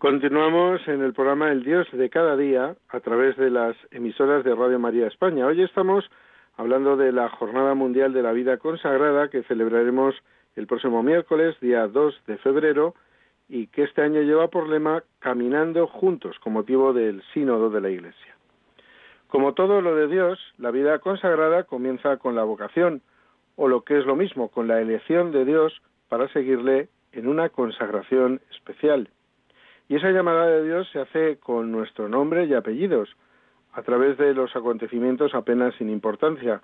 Continuamos 0.09 0.87
en 0.87 1.03
el 1.03 1.11
programa 1.11 1.51
El 1.51 1.65
Dios 1.65 1.85
de 1.91 2.09
cada 2.09 2.37
día 2.37 2.77
a 2.87 2.99
través 3.01 3.35
de 3.35 3.49
las 3.49 3.75
emisoras 3.91 4.41
de 4.45 4.55
Radio 4.55 4.79
María 4.79 5.05
España. 5.05 5.45
Hoy 5.45 5.61
estamos 5.61 6.09
hablando 6.55 6.95
de 6.95 7.11
la 7.11 7.27
Jornada 7.27 7.73
Mundial 7.73 8.13
de 8.13 8.21
la 8.21 8.31
Vida 8.31 8.55
Consagrada 8.55 9.27
que 9.27 9.43
celebraremos 9.43 10.15
el 10.55 10.65
próximo 10.65 11.03
miércoles, 11.03 11.59
día 11.59 11.89
2 11.89 12.21
de 12.25 12.37
febrero, 12.37 12.95
y 13.49 13.67
que 13.67 13.83
este 13.83 14.01
año 14.01 14.21
lleva 14.21 14.47
por 14.47 14.69
lema 14.69 15.03
Caminando 15.19 15.87
juntos, 15.87 16.39
con 16.39 16.53
motivo 16.53 16.93
del 16.93 17.21
sínodo 17.33 17.69
de 17.69 17.81
la 17.81 17.89
Iglesia. 17.89 18.37
Como 19.27 19.55
todo 19.55 19.81
lo 19.81 19.93
de 19.93 20.07
Dios, 20.07 20.39
la 20.57 20.71
vida 20.71 20.99
consagrada 20.99 21.65
comienza 21.65 22.15
con 22.15 22.33
la 22.33 22.45
vocación, 22.45 23.01
o 23.57 23.67
lo 23.67 23.81
que 23.81 23.99
es 23.99 24.05
lo 24.05 24.15
mismo, 24.15 24.47
con 24.47 24.69
la 24.69 24.79
elección 24.79 25.33
de 25.33 25.43
Dios 25.43 25.81
para 26.07 26.29
seguirle 26.29 26.87
en 27.11 27.27
una 27.27 27.49
consagración 27.49 28.39
especial. 28.51 29.09
Y 29.89 29.95
esa 29.95 30.11
llamada 30.11 30.47
de 30.47 30.63
Dios 30.63 30.89
se 30.91 30.99
hace 30.99 31.37
con 31.37 31.71
nuestro 31.71 32.09
nombre 32.09 32.45
y 32.45 32.53
apellidos, 32.53 33.15
a 33.73 33.83
través 33.83 34.17
de 34.17 34.33
los 34.33 34.55
acontecimientos 34.55 35.33
apenas 35.35 35.75
sin 35.75 35.89
importancia, 35.89 36.61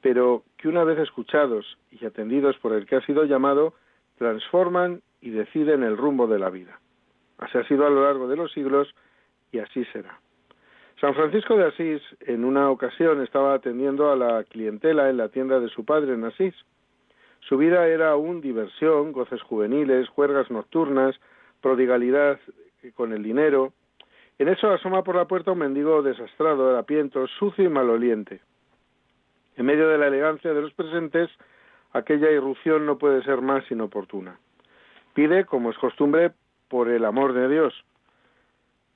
pero 0.00 0.42
que 0.56 0.68
una 0.68 0.84
vez 0.84 0.98
escuchados 0.98 1.78
y 1.90 2.04
atendidos 2.04 2.56
por 2.58 2.72
el 2.72 2.86
que 2.86 2.96
ha 2.96 3.06
sido 3.06 3.24
llamado, 3.24 3.74
transforman 4.18 5.02
y 5.20 5.30
deciden 5.30 5.82
el 5.82 5.96
rumbo 5.96 6.26
de 6.26 6.38
la 6.38 6.50
vida. 6.50 6.80
Así 7.38 7.58
ha 7.58 7.68
sido 7.68 7.86
a 7.86 7.90
lo 7.90 8.04
largo 8.04 8.28
de 8.28 8.36
los 8.36 8.52
siglos 8.52 8.94
y 9.52 9.58
así 9.58 9.84
será. 9.86 10.20
San 11.00 11.14
Francisco 11.14 11.56
de 11.56 11.66
Asís 11.66 12.02
en 12.20 12.44
una 12.44 12.70
ocasión 12.70 13.22
estaba 13.22 13.54
atendiendo 13.54 14.10
a 14.10 14.16
la 14.16 14.44
clientela 14.44 15.10
en 15.10 15.16
la 15.16 15.28
tienda 15.28 15.60
de 15.60 15.68
su 15.68 15.84
padre 15.84 16.14
en 16.14 16.24
Asís. 16.24 16.54
Su 17.40 17.58
vida 17.58 17.86
era 17.88 18.10
aún 18.10 18.40
diversión, 18.40 19.12
goces 19.12 19.42
juveniles, 19.42 20.08
juergas 20.08 20.50
nocturnas, 20.50 21.14
prodigalidad 21.60 22.38
con 22.92 23.12
el 23.12 23.22
dinero. 23.22 23.72
En 24.38 24.48
eso 24.48 24.70
asoma 24.70 25.04
por 25.04 25.16
la 25.16 25.26
puerta 25.26 25.52
un 25.52 25.58
mendigo 25.58 26.02
desastrado, 26.02 26.70
harapiento, 26.70 27.26
sucio 27.26 27.64
y 27.64 27.68
maloliente. 27.68 28.40
En 29.56 29.66
medio 29.66 29.88
de 29.88 29.98
la 29.98 30.08
elegancia 30.08 30.52
de 30.52 30.62
los 30.62 30.72
presentes, 30.74 31.30
aquella 31.92 32.30
irrupción 32.30 32.86
no 32.86 32.98
puede 32.98 33.22
ser 33.22 33.40
más 33.40 33.70
inoportuna. 33.70 34.38
Pide, 35.14 35.44
como 35.44 35.70
es 35.70 35.78
costumbre, 35.78 36.32
por 36.68 36.88
el 36.88 37.04
amor 37.04 37.32
de 37.32 37.48
Dios. 37.48 37.84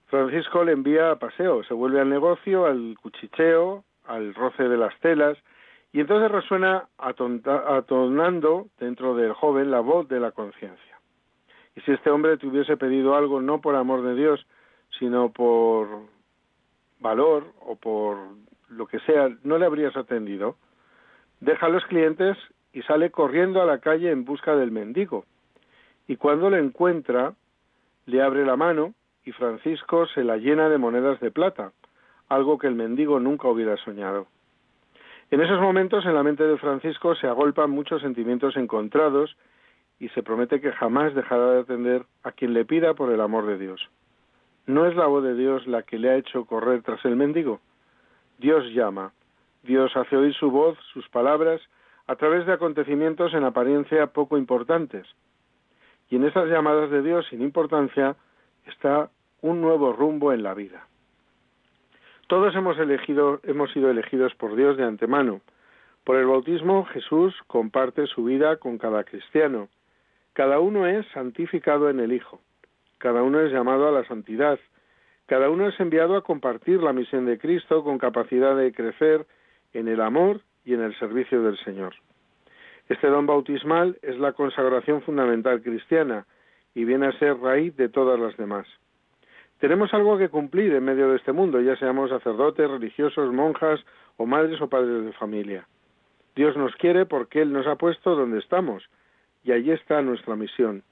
Francisco 0.09 0.65
le 0.65 0.73
envía 0.73 1.13
a 1.13 1.19
paseo, 1.19 1.63
se 1.65 1.75
vuelve 1.75 2.01
al 2.01 2.09
negocio, 2.09 2.67
al 2.67 2.97
cuchicheo, 3.01 3.85
al 4.07 4.35
roce 4.35 4.65
de 4.65 4.77
las 4.77 4.99
telas, 5.01 5.39
y 5.93 6.01
entonces 6.01 6.31
resuena 6.31 6.89
atonando 6.99 8.67
dentro 8.79 9.15
del 9.15 9.33
joven 9.33 9.71
la 9.71 9.81
voz 9.81 10.09
de 10.09 10.19
la 10.19 10.33
conciencia. 10.33 10.98
Y 11.79 11.81
si 11.83 11.93
este 11.93 12.11
hombre 12.11 12.37
te 12.39 12.47
hubiese 12.49 12.77
pedido 12.77 13.15
algo 13.15 13.41
no 13.41 13.61
por 13.61 13.77
amor 13.77 14.03
de 14.03 14.17
Dios, 14.17 14.45
sino 14.99 15.31
por 15.31 15.87
valor 16.99 17.45
o 17.61 17.77
por 17.77 18.19
lo 18.69 18.89
que 18.89 18.99
sea, 19.01 19.29
no 19.45 19.59
le 19.59 19.67
habrías 19.67 19.97
atendido. 19.97 20.57
Deja 21.39 21.67
a 21.67 21.69
los 21.69 21.85
clientes 21.85 22.37
y 22.73 22.83
sale 22.83 23.13
corriendo 23.13 23.63
a 23.63 23.65
la 23.65 23.79
calle 23.79 24.11
en 24.11 24.25
busca 24.25 24.57
del 24.57 24.73
mendigo. 24.73 25.25
Y 26.09 26.17
cuando 26.17 26.51
le 26.51 26.59
encuentra, 26.59 27.35
le 28.07 28.23
abre 28.23 28.45
la 28.45 28.57
mano 28.57 28.95
y 29.25 29.31
Francisco 29.31 30.07
se 30.07 30.25
la 30.25 30.37
llena 30.37 30.69
de 30.69 30.79
monedas 30.79 31.21
de 31.21 31.31
plata, 31.31 31.71
algo 32.29 32.59
que 32.59 32.67
el 32.67 32.75
mendigo 32.75 33.21
nunca 33.21 33.47
hubiera 33.47 33.77
soñado. 33.77 34.27
En 35.31 35.41
esos 35.41 35.61
momentos 35.61 36.05
en 36.07 36.15
la 36.15 36.25
mente 36.25 36.43
de 36.43 36.59
Francisco 36.59 37.15
se 37.15 37.29
agolpan 37.29 37.71
muchos 37.71 38.03
sentimientos 38.03 38.57
encontrados 38.57 39.37
y 40.01 40.09
se 40.11 40.23
promete 40.23 40.61
que 40.61 40.73
jamás 40.73 41.15
dejará 41.15 41.53
de 41.53 41.61
atender 41.61 42.07
a 42.23 42.33
quien 42.33 42.55
le 42.55 42.65
pida 42.65 42.95
por 42.95 43.13
el 43.13 43.21
amor 43.21 43.47
de 43.47 43.59
Dios. 43.59 43.89
¿No 44.67 44.87
es 44.87 44.95
la 44.95 45.07
voz 45.07 45.25
de 45.25 45.35
Dios 45.35 45.67
la 45.67 45.83
que 45.83 45.99
le 45.99 46.11
ha 46.11 46.17
hecho 46.17 46.45
correr 46.45 46.83
tras 46.83 47.05
el 47.05 47.17
mendigo? 47.17 47.61
Dios 48.39 48.65
llama, 48.73 49.13
Dios 49.63 49.97
hace 49.97 50.17
oír 50.17 50.35
su 50.35 50.51
voz, 50.51 50.79
sus 50.93 51.09
palabras, 51.09 51.61
a 52.07 52.17
través 52.17 52.47
de 52.47 52.53
acontecimientos 52.53 53.35
en 53.35 53.45
apariencia 53.45 54.07
poco 54.09 54.39
importantes. 54.39 55.07
Y 56.11 56.17
en 56.17 56.25
esas 56.25 56.49
llamadas 56.49 56.91
de 56.91 57.03
Dios 57.03 57.27
sin 57.29 57.43
importancia 57.43 58.17
está 58.67 59.11
un 59.43 59.61
nuevo 59.61 59.93
rumbo 59.93 60.33
en 60.33 60.43
la 60.43 60.55
vida. 60.55 60.87
Todos 62.29 62.55
hemos 62.55 62.79
elegido, 62.79 63.41
hemos 63.45 63.73
sido 63.73 63.91
elegidos 63.91 64.35
por 64.35 64.55
Dios 64.55 64.77
de 64.77 64.85
antemano. 64.85 65.41
Por 66.05 66.17
el 66.17 66.27
bautismo 66.27 66.85
Jesús 66.87 67.35
comparte 67.47 68.07
su 68.07 68.25
vida 68.25 68.57
con 68.57 68.79
cada 68.79 69.05
cristiano. 69.05 69.69
Cada 70.33 70.61
uno 70.61 70.87
es 70.87 71.07
santificado 71.09 71.91
en 71.91 72.01
el 72.01 72.13
Hijo. 72.13 72.41
Cada 72.99 73.23
uno 73.23 73.41
es 73.41 73.53
llamado 73.53 73.89
a 73.89 73.93
la 73.93 74.07
santidad. 74.07 74.59
Cada 75.27 75.51
uno 75.51 75.69
es 75.69 75.79
enviado 75.79 76.17
a 76.17 76.23
compartir 76.23 76.83
la 76.83 76.93
misión 76.93 77.27
de 77.27 77.39
Cristo 77.39 77.85
con 77.85 77.99
capacidad 77.99 78.57
de 78.57 78.73
crecer 78.73 79.27
en 79.73 79.89
el 79.89 80.01
amor 80.01 80.41
y 80.65 80.75
en 80.75 80.83
el 80.83 80.99
servicio 80.99 81.43
del 81.43 81.59
Señor. 81.59 81.95
Este 82.89 83.09
don 83.09 83.27
bautismal 83.27 83.99
es 84.03 84.19
la 84.19 84.33
consagración 84.33 85.03
fundamental 85.03 85.61
cristiana 85.63 86.27
y 86.75 86.85
viene 86.85 87.07
a 87.07 87.19
ser 87.19 87.39
raíz 87.39 87.77
de 87.77 87.89
todas 87.89 88.19
las 88.19 88.37
demás. 88.37 88.67
Tenemos 89.59 89.93
algo 89.93 90.17
que 90.17 90.29
cumplir 90.29 90.73
en 90.73 90.85
medio 90.85 91.11
de 91.11 91.17
este 91.17 91.33
mundo, 91.33 91.61
ya 91.61 91.77
seamos 91.77 92.11
sacerdotes, 92.11 92.71
religiosos, 92.71 93.33
monjas 93.33 93.81
o 94.17 94.25
madres 94.25 94.61
o 94.61 94.69
padres 94.69 95.05
de 95.05 95.13
familia. 95.13 95.67
Dios 96.37 96.57
nos 96.57 96.75
quiere 96.77 97.05
porque 97.07 97.43
Él 97.43 97.53
nos 97.53 97.67
ha 97.67 97.77
puesto 97.77 98.15
donde 98.15 98.39
estamos 98.39 98.89
y 99.45 99.53
allí 99.53 99.71
está 99.71 100.03
nuestra 100.03 100.37
misión. 100.37 100.83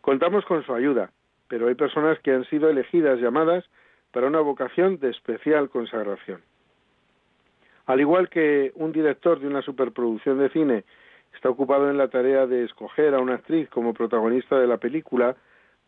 Contamos 0.00 0.44
con 0.44 0.64
su 0.64 0.74
ayuda, 0.74 1.10
pero 1.48 1.68
hay 1.68 1.74
personas 1.74 2.18
que 2.20 2.32
han 2.32 2.44
sido 2.46 2.68
elegidas, 2.68 3.20
llamadas, 3.20 3.64
para 4.12 4.26
una 4.26 4.40
vocación 4.40 4.98
de 4.98 5.10
especial 5.10 5.68
consagración. 5.70 6.40
Al 7.86 8.00
igual 8.00 8.28
que 8.28 8.72
un 8.76 8.92
director 8.92 9.40
de 9.40 9.46
una 9.46 9.60
superproducción 9.62 10.38
de 10.38 10.48
cine 10.50 10.84
está 11.34 11.50
ocupado 11.50 11.90
en 11.90 11.98
la 11.98 12.08
tarea 12.08 12.46
de 12.46 12.64
escoger 12.64 13.14
a 13.14 13.20
una 13.20 13.34
actriz 13.34 13.68
como 13.68 13.92
protagonista 13.92 14.58
de 14.58 14.66
la 14.66 14.78
película, 14.78 15.36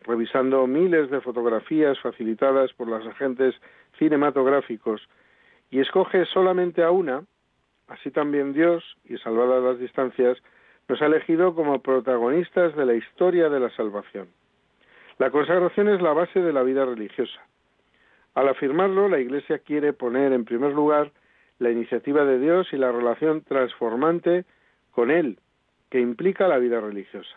revisando 0.03 0.67
miles 0.67 1.11
de 1.11 1.21
fotografías 1.21 1.99
facilitadas 2.01 2.73
por 2.75 2.89
los 2.89 3.07
agentes 3.07 3.55
cinematográficos, 3.99 5.09
y 5.71 5.81
escoge 5.81 6.27
solamente 6.27 6.83
a 6.83 6.91
una, 6.91 7.25
así 7.89 8.11
también 8.11 8.53
Dios, 8.53 8.85
y 9.05 9.17
salvadas 9.19 9.63
las 9.63 9.79
distancias, 9.79 10.39
nos 10.89 11.03
ha 11.03 11.07
elegido 11.07 11.55
como 11.55 11.83
protagonistas 11.83 12.75
de 12.77 12.87
la 12.87 12.95
historia 12.95 13.49
de 13.49 13.61
la 13.61 13.71
salvación. 13.71 14.29
La 15.19 15.31
consagración 15.31 15.89
es 15.89 16.01
la 16.03 16.13
base 16.13 16.41
de 16.41 16.53
la 16.53 16.63
vida 16.63 16.85
religiosa. 16.85 17.41
Al 18.35 18.49
afirmarlo, 18.49 19.09
la 19.09 19.19
Iglesia 19.19 19.59
quiere 19.61 19.93
poner 19.93 20.33
en 20.33 20.45
primer 20.45 20.73
lugar 20.73 21.11
la 21.59 21.71
iniciativa 21.71 22.25
de 22.25 22.39
Dios 22.39 22.69
y 22.73 22.77
la 22.77 22.93
relación 22.93 23.43
transformante 23.43 24.45
con 24.91 25.11
Él, 25.11 25.39
que 25.91 26.01
implica 26.01 26.47
la 26.47 26.59
vida 26.59 26.81
religiosa. 26.81 27.35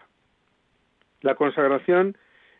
La 1.22 1.36
consagración 1.36 2.18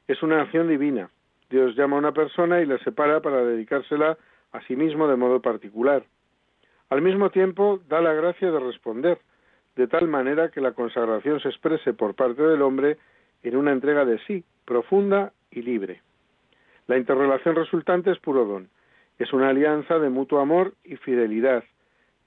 es 0.08 0.24
una 0.24 0.42
acción 0.42 0.70
divina. 0.70 1.10
Dios 1.50 1.76
llama 1.76 1.98
a 1.98 2.00
una 2.00 2.14
persona 2.14 2.62
y 2.62 2.66
la 2.66 2.78
separa 2.80 3.22
para 3.22 3.44
dedicársela 3.44 4.18
a 4.52 4.62
sí 4.62 4.76
mismo 4.76 5.08
de 5.08 5.16
modo 5.16 5.42
particular. 5.42 6.04
Al 6.90 7.02
mismo 7.02 7.30
tiempo, 7.30 7.80
da 7.88 8.02
la 8.02 8.14
gracia 8.14 8.52
de 8.52 8.60
responder, 8.60 9.20
de 9.80 9.88
tal 9.88 10.10
manera 10.10 10.50
que 10.50 10.60
la 10.60 10.74
consagración 10.74 11.40
se 11.40 11.48
exprese 11.48 11.94
por 11.94 12.14
parte 12.14 12.44
del 12.44 12.62
hombre 12.62 12.98
en 13.44 13.56
una 13.56 13.72
entrega 13.72 14.04
de 14.04 14.20
sí, 14.28 14.44
profunda 14.66 15.32
y 15.52 15.62
libre. 15.62 16.02
La 16.88 16.98
interrelación 16.98 17.56
resultante 17.56 18.12
es 18.12 18.20
puro 18.20 18.44
don. 18.44 18.68
Es 19.20 19.32
una 19.32 19.48
alianza 19.48 19.98
de 19.98 20.10
mutuo 20.10 20.42
amor 20.42 20.74
y 20.84 20.98
fidelidad, 20.98 21.64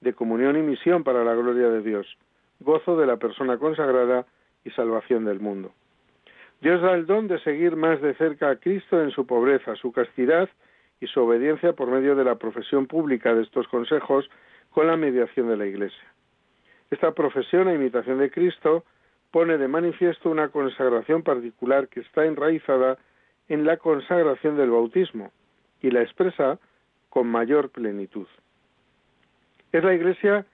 de 0.01 0.13
comunión 0.13 0.57
y 0.57 0.63
misión 0.63 1.03
para 1.03 1.23
la 1.23 1.35
gloria 1.35 1.69
de 1.69 1.83
Dios, 1.83 2.17
gozo 2.59 2.97
de 2.97 3.05
la 3.05 3.17
persona 3.17 3.59
consagrada 3.59 4.25
y 4.65 4.71
salvación 4.71 5.23
del 5.23 5.39
mundo. 5.39 5.73
Dios 6.59 6.81
da 6.81 6.93
el 6.93 7.05
don 7.05 7.27
de 7.27 7.37
seguir 7.41 7.75
más 7.75 8.01
de 8.01 8.15
cerca 8.15 8.49
a 8.49 8.55
Cristo 8.55 8.99
en 8.99 9.11
su 9.11 9.27
pobreza, 9.27 9.75
su 9.75 9.91
castidad 9.91 10.49
y 10.99 11.05
su 11.05 11.21
obediencia 11.21 11.73
por 11.73 11.87
medio 11.87 12.15
de 12.15 12.23
la 12.23 12.33
profesión 12.33 12.87
pública 12.87 13.35
de 13.35 13.43
estos 13.43 13.67
consejos 13.67 14.27
con 14.71 14.87
la 14.87 14.97
mediación 14.97 15.49
de 15.49 15.57
la 15.57 15.67
Iglesia. 15.67 16.12
Esta 16.93 17.11
profesión 17.11 17.67
a 17.67 17.73
imitación 17.73 18.19
de 18.19 18.29
Cristo 18.29 18.85
pone 19.31 19.57
de 19.57 19.67
manifiesto 19.67 20.29
una 20.29 20.49
consagración 20.49 21.23
particular 21.23 21.87
que 21.87 22.01
está 22.01 22.23
enraizada 22.23 22.99
en 23.47 23.65
la 23.65 23.77
consagración 23.77 24.57
del 24.57 24.69
bautismo 24.69 25.31
y 25.81 25.89
la 25.89 26.03
expresa 26.03 26.59
con 27.09 27.25
mayor 27.25 27.71
plenitud. 27.71 28.27
Es 29.71 29.83
la 29.83 29.95
Iglesia 29.95 30.45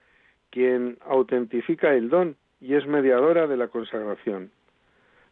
quien 0.48 0.96
autentifica 1.04 1.92
el 1.92 2.08
don 2.08 2.36
y 2.58 2.74
es 2.74 2.86
mediadora 2.86 3.46
de 3.46 3.58
la 3.58 3.68
consagración. 3.68 4.50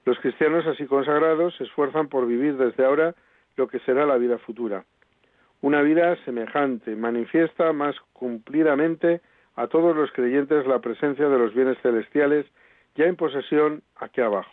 Los 0.05 0.19
cristianos 0.19 0.67
así 0.67 0.85
consagrados 0.85 1.57
se 1.57 1.65
esfuerzan 1.65 2.09
por 2.09 2.27
vivir 2.27 2.59
desde 2.59 2.85
ahora 2.85 3.15
lo 3.57 3.67
que 3.67 3.79
será 3.81 4.05
la 4.05 4.19
vida 4.19 4.37
futura. 4.37 4.85
Una 5.63 5.81
vida 5.81 6.23
semejante 6.27 6.95
manifiesta 6.97 7.73
más 7.73 7.97
cumplidamente 8.13 9.23
a 9.59 9.67
todos 9.67 9.95
los 9.97 10.13
creyentes 10.13 10.69
la 10.69 10.79
presencia 10.79 11.29
de 11.29 11.37
los 11.37 11.53
bienes 11.53 11.77
celestiales 11.83 12.47
ya 12.95 13.07
en 13.07 13.17
posesión 13.17 13.83
aquí 13.97 14.21
abajo. 14.21 14.53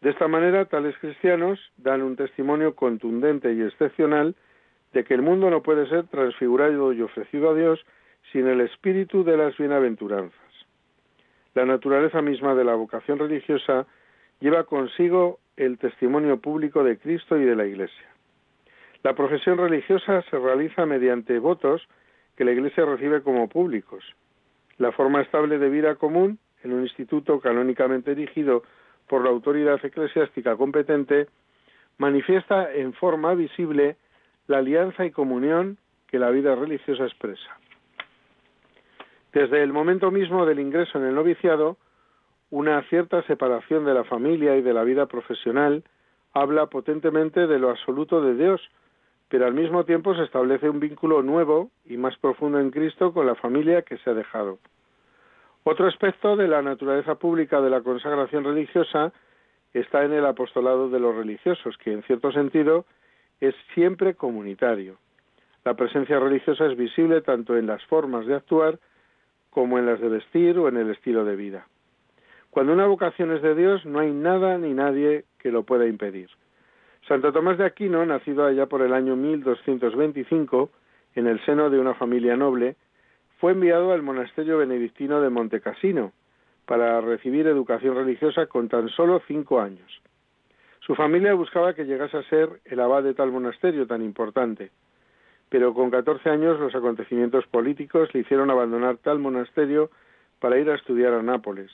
De 0.00 0.10
esta 0.10 0.28
manera, 0.28 0.66
tales 0.66 0.96
cristianos 0.98 1.58
dan 1.76 2.02
un 2.02 2.14
testimonio 2.14 2.76
contundente 2.76 3.52
y 3.52 3.62
excepcional 3.62 4.36
de 4.92 5.02
que 5.02 5.14
el 5.14 5.22
mundo 5.22 5.50
no 5.50 5.60
puede 5.60 5.88
ser 5.88 6.06
transfigurado 6.06 6.92
y 6.92 7.02
ofrecido 7.02 7.50
a 7.50 7.54
Dios 7.54 7.84
sin 8.30 8.46
el 8.46 8.60
espíritu 8.60 9.24
de 9.24 9.36
las 9.36 9.58
bienaventuranzas. 9.58 10.38
La 11.54 11.64
naturaleza 11.64 12.22
misma 12.22 12.54
de 12.54 12.64
la 12.64 12.76
vocación 12.76 13.18
religiosa 13.18 13.86
lleva 14.38 14.64
consigo 14.64 15.40
el 15.56 15.78
testimonio 15.78 16.40
público 16.40 16.84
de 16.84 16.96
Cristo 16.96 17.36
y 17.36 17.44
de 17.44 17.56
la 17.56 17.66
Iglesia. 17.66 18.06
La 19.02 19.14
profesión 19.16 19.58
religiosa 19.58 20.22
se 20.30 20.38
realiza 20.38 20.86
mediante 20.86 21.40
votos 21.40 21.88
que 22.36 22.44
la 22.44 22.52
Iglesia 22.52 22.84
recibe 22.84 23.22
como 23.22 23.48
públicos. 23.48 24.04
La 24.78 24.92
forma 24.92 25.22
estable 25.22 25.58
de 25.58 25.70
vida 25.70 25.94
común 25.96 26.38
en 26.62 26.72
un 26.72 26.82
instituto 26.82 27.40
canónicamente 27.40 28.14
dirigido 28.14 28.62
por 29.08 29.22
la 29.22 29.30
autoridad 29.30 29.84
eclesiástica 29.84 30.56
competente 30.56 31.28
manifiesta 31.98 32.72
en 32.72 32.92
forma 32.92 33.34
visible 33.34 33.96
la 34.48 34.58
alianza 34.58 35.04
y 35.04 35.10
comunión 35.10 35.78
que 36.08 36.18
la 36.18 36.30
vida 36.30 36.54
religiosa 36.54 37.04
expresa. 37.04 37.58
Desde 39.32 39.62
el 39.62 39.72
momento 39.72 40.10
mismo 40.10 40.46
del 40.46 40.60
ingreso 40.60 40.98
en 40.98 41.04
el 41.04 41.14
noviciado, 41.14 41.76
una 42.50 42.82
cierta 42.88 43.22
separación 43.22 43.84
de 43.84 43.94
la 43.94 44.04
familia 44.04 44.56
y 44.56 44.62
de 44.62 44.72
la 44.72 44.84
vida 44.84 45.06
profesional 45.06 45.84
habla 46.32 46.66
potentemente 46.66 47.46
de 47.46 47.58
lo 47.58 47.70
absoluto 47.70 48.20
de 48.20 48.34
Dios, 48.34 48.60
pero 49.28 49.46
al 49.46 49.54
mismo 49.54 49.84
tiempo 49.84 50.14
se 50.14 50.22
establece 50.22 50.68
un 50.68 50.80
vínculo 50.80 51.22
nuevo 51.22 51.70
y 51.84 51.96
más 51.96 52.16
profundo 52.18 52.60
en 52.60 52.70
Cristo 52.70 53.12
con 53.12 53.26
la 53.26 53.34
familia 53.34 53.82
que 53.82 53.98
se 53.98 54.10
ha 54.10 54.14
dejado. 54.14 54.58
Otro 55.64 55.88
aspecto 55.88 56.36
de 56.36 56.46
la 56.46 56.62
naturaleza 56.62 57.16
pública 57.16 57.60
de 57.60 57.70
la 57.70 57.80
consagración 57.80 58.44
religiosa 58.44 59.12
está 59.74 60.04
en 60.04 60.12
el 60.12 60.24
apostolado 60.24 60.88
de 60.88 61.00
los 61.00 61.14
religiosos, 61.14 61.76
que 61.78 61.92
en 61.92 62.02
cierto 62.04 62.30
sentido 62.30 62.86
es 63.40 63.54
siempre 63.74 64.14
comunitario. 64.14 64.96
La 65.64 65.74
presencia 65.74 66.20
religiosa 66.20 66.66
es 66.66 66.76
visible 66.76 67.20
tanto 67.20 67.56
en 67.56 67.66
las 67.66 67.84
formas 67.86 68.26
de 68.26 68.34
actuar 68.34 68.78
como 69.50 69.78
en 69.78 69.86
las 69.86 70.00
de 70.00 70.08
vestir 70.08 70.56
o 70.58 70.68
en 70.68 70.76
el 70.76 70.90
estilo 70.90 71.24
de 71.24 71.34
vida. 71.34 71.66
Cuando 72.50 72.72
una 72.72 72.86
vocación 72.86 73.32
es 73.32 73.42
de 73.42 73.54
Dios, 73.54 73.84
no 73.84 73.98
hay 73.98 74.12
nada 74.12 74.56
ni 74.58 74.72
nadie 74.72 75.24
que 75.38 75.50
lo 75.50 75.64
pueda 75.64 75.86
impedir. 75.86 76.30
Santo 77.08 77.32
Tomás 77.32 77.56
de 77.56 77.64
Aquino, 77.64 78.04
nacido 78.04 78.44
allá 78.44 78.66
por 78.66 78.82
el 78.82 78.92
año 78.92 79.14
1225, 79.14 80.70
en 81.14 81.28
el 81.28 81.44
seno 81.44 81.70
de 81.70 81.78
una 81.78 81.94
familia 81.94 82.36
noble, 82.36 82.74
fue 83.38 83.52
enviado 83.52 83.92
al 83.92 84.02
monasterio 84.02 84.58
benedictino 84.58 85.20
de 85.20 85.30
Montecassino 85.30 86.12
para 86.64 87.00
recibir 87.00 87.46
educación 87.46 87.94
religiosa 87.94 88.46
con 88.46 88.68
tan 88.68 88.88
solo 88.88 89.22
cinco 89.28 89.60
años. 89.60 90.02
Su 90.80 90.96
familia 90.96 91.34
buscaba 91.34 91.74
que 91.74 91.84
llegase 91.84 92.16
a 92.16 92.24
ser 92.24 92.60
el 92.64 92.80
abad 92.80 93.04
de 93.04 93.14
tal 93.14 93.30
monasterio 93.30 93.86
tan 93.86 94.02
importante, 94.02 94.72
pero 95.48 95.74
con 95.74 95.90
14 95.92 96.28
años 96.28 96.58
los 96.58 96.74
acontecimientos 96.74 97.46
políticos 97.46 98.12
le 98.14 98.20
hicieron 98.20 98.50
abandonar 98.50 98.96
tal 98.96 99.20
monasterio 99.20 99.90
para 100.40 100.58
ir 100.58 100.68
a 100.70 100.74
estudiar 100.74 101.12
a 101.12 101.22
Nápoles, 101.22 101.70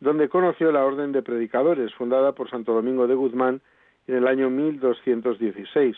donde 0.00 0.30
conoció 0.30 0.72
la 0.72 0.86
Orden 0.86 1.12
de 1.12 1.20
Predicadores, 1.20 1.92
fundada 1.94 2.32
por 2.32 2.48
Santo 2.48 2.72
Domingo 2.72 3.06
de 3.06 3.14
Guzmán 3.14 3.60
en 4.06 4.16
el 4.16 4.26
año 4.26 4.50
1216, 4.50 5.96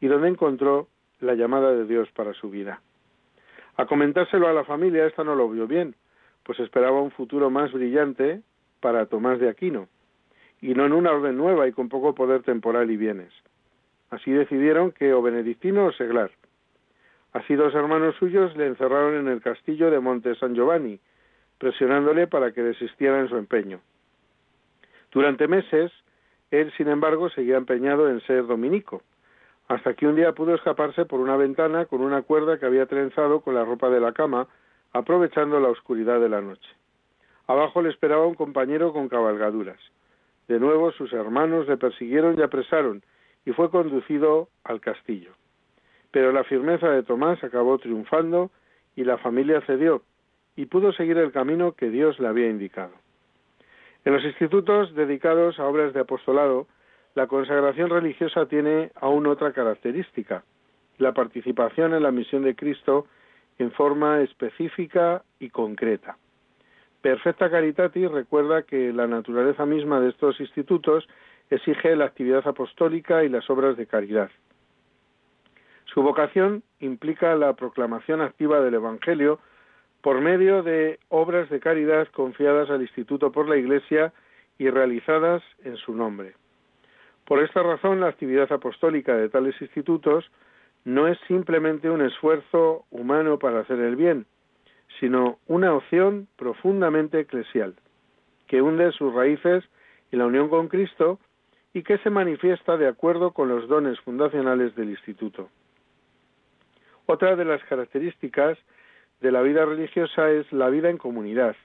y 0.00 0.06
donde 0.06 0.28
encontró 0.28 0.88
la 1.20 1.34
llamada 1.34 1.72
de 1.72 1.86
Dios 1.86 2.08
para 2.12 2.32
su 2.34 2.50
vida. 2.50 2.80
A 3.76 3.86
comentárselo 3.86 4.48
a 4.48 4.52
la 4.52 4.64
familia, 4.64 5.06
esta 5.06 5.24
no 5.24 5.34
lo 5.34 5.48
vio 5.48 5.66
bien, 5.66 5.94
pues 6.42 6.58
esperaba 6.60 7.00
un 7.00 7.10
futuro 7.10 7.50
más 7.50 7.72
brillante 7.72 8.42
para 8.80 9.06
Tomás 9.06 9.38
de 9.38 9.48
Aquino, 9.48 9.88
y 10.60 10.74
no 10.74 10.86
en 10.86 10.92
una 10.92 11.12
orden 11.12 11.36
nueva 11.36 11.68
y 11.68 11.72
con 11.72 11.88
poco 11.88 12.14
poder 12.14 12.42
temporal 12.42 12.90
y 12.90 12.96
bienes. 12.96 13.32
Así 14.10 14.30
decidieron 14.30 14.92
que 14.92 15.14
o 15.14 15.22
benedictino 15.22 15.86
o 15.86 15.92
seglar. 15.92 16.30
Así 17.32 17.54
dos 17.54 17.74
hermanos 17.74 18.14
suyos 18.16 18.54
le 18.56 18.66
encerraron 18.66 19.14
en 19.14 19.28
el 19.28 19.40
castillo 19.40 19.90
de 19.90 20.00
Monte 20.00 20.34
San 20.34 20.54
Giovanni, 20.54 21.00
presionándole 21.58 22.26
para 22.26 22.52
que 22.52 22.62
desistiera 22.62 23.20
en 23.20 23.28
su 23.28 23.36
empeño. 23.36 23.80
Durante 25.12 25.48
meses, 25.48 25.92
él, 26.52 26.72
sin 26.76 26.88
embargo, 26.88 27.30
seguía 27.30 27.56
empeñado 27.56 28.08
en 28.08 28.20
ser 28.20 28.46
dominico, 28.46 29.02
hasta 29.68 29.94
que 29.94 30.06
un 30.06 30.16
día 30.16 30.32
pudo 30.32 30.54
escaparse 30.54 31.06
por 31.06 31.18
una 31.18 31.36
ventana 31.36 31.86
con 31.86 32.02
una 32.02 32.22
cuerda 32.22 32.58
que 32.58 32.66
había 32.66 32.86
trenzado 32.86 33.40
con 33.40 33.54
la 33.54 33.64
ropa 33.64 33.88
de 33.88 34.00
la 34.00 34.12
cama, 34.12 34.46
aprovechando 34.92 35.58
la 35.60 35.70
oscuridad 35.70 36.20
de 36.20 36.28
la 36.28 36.42
noche. 36.42 36.68
Abajo 37.46 37.80
le 37.80 37.88
esperaba 37.88 38.26
un 38.26 38.34
compañero 38.34 38.92
con 38.92 39.08
cabalgaduras. 39.08 39.78
De 40.46 40.60
nuevo 40.60 40.92
sus 40.92 41.12
hermanos 41.14 41.66
le 41.66 41.78
persiguieron 41.78 42.38
y 42.38 42.42
apresaron, 42.42 43.02
y 43.46 43.52
fue 43.52 43.70
conducido 43.70 44.48
al 44.64 44.80
castillo. 44.80 45.32
Pero 46.10 46.32
la 46.32 46.44
firmeza 46.44 46.90
de 46.90 47.02
Tomás 47.02 47.42
acabó 47.42 47.78
triunfando 47.78 48.50
y 48.94 49.04
la 49.04 49.16
familia 49.16 49.62
cedió 49.62 50.02
y 50.54 50.66
pudo 50.66 50.92
seguir 50.92 51.16
el 51.16 51.32
camino 51.32 51.72
que 51.72 51.88
Dios 51.88 52.20
le 52.20 52.28
había 52.28 52.50
indicado. 52.50 52.92
En 54.04 54.12
los 54.12 54.24
institutos 54.24 54.94
dedicados 54.94 55.60
a 55.60 55.66
obras 55.66 55.92
de 55.92 56.00
apostolado, 56.00 56.66
la 57.14 57.26
consagración 57.26 57.90
religiosa 57.90 58.46
tiene 58.46 58.90
aún 58.96 59.26
otra 59.26 59.52
característica, 59.52 60.44
la 60.98 61.12
participación 61.12 61.94
en 61.94 62.02
la 62.02 62.10
misión 62.10 62.42
de 62.42 62.56
Cristo 62.56 63.06
en 63.58 63.70
forma 63.70 64.20
específica 64.22 65.22
y 65.38 65.50
concreta. 65.50 66.16
Perfecta 67.00 67.50
Caritatis 67.50 68.10
recuerda 68.10 68.62
que 68.62 68.92
la 68.92 69.06
naturaleza 69.06 69.66
misma 69.66 70.00
de 70.00 70.10
estos 70.10 70.40
institutos 70.40 71.08
exige 71.50 71.94
la 71.96 72.06
actividad 72.06 72.46
apostólica 72.46 73.24
y 73.24 73.28
las 73.28 73.48
obras 73.50 73.76
de 73.76 73.86
caridad. 73.86 74.30
Su 75.84 76.02
vocación 76.02 76.62
implica 76.80 77.34
la 77.34 77.54
proclamación 77.54 78.20
activa 78.20 78.60
del 78.60 78.74
Evangelio 78.74 79.40
por 80.02 80.20
medio 80.20 80.62
de 80.62 80.98
obras 81.08 81.48
de 81.48 81.60
caridad 81.60 82.08
confiadas 82.08 82.68
al 82.70 82.82
Instituto 82.82 83.32
por 83.32 83.48
la 83.48 83.56
Iglesia 83.56 84.12
y 84.58 84.68
realizadas 84.68 85.42
en 85.64 85.76
su 85.76 85.94
nombre. 85.94 86.34
Por 87.24 87.42
esta 87.42 87.62
razón, 87.62 88.00
la 88.00 88.08
actividad 88.08 88.52
apostólica 88.52 89.16
de 89.16 89.28
tales 89.28 89.54
institutos 89.62 90.28
no 90.84 91.06
es 91.06 91.18
simplemente 91.28 91.88
un 91.88 92.02
esfuerzo 92.02 92.84
humano 92.90 93.38
para 93.38 93.60
hacer 93.60 93.78
el 93.78 93.94
bien, 93.94 94.26
sino 94.98 95.38
una 95.46 95.72
opción 95.72 96.26
profundamente 96.36 97.20
eclesial, 97.20 97.74
que 98.48 98.60
hunde 98.60 98.90
sus 98.92 99.14
raíces 99.14 99.64
en 100.10 100.18
la 100.18 100.26
unión 100.26 100.48
con 100.48 100.68
Cristo 100.68 101.20
y 101.72 101.84
que 101.84 101.98
se 101.98 102.10
manifiesta 102.10 102.76
de 102.76 102.88
acuerdo 102.88 103.30
con 103.30 103.48
los 103.48 103.68
dones 103.68 103.98
fundacionales 104.00 104.74
del 104.74 104.90
Instituto. 104.90 105.48
Otra 107.06 107.36
de 107.36 107.44
las 107.44 107.62
características 107.64 108.58
de 109.22 109.32
la 109.32 109.40
vida 109.40 109.64
religiosa 109.64 110.30
es 110.30 110.52
la 110.52 110.68
vida 110.68 110.90
en 110.90 110.98
comunidad. 110.98 111.56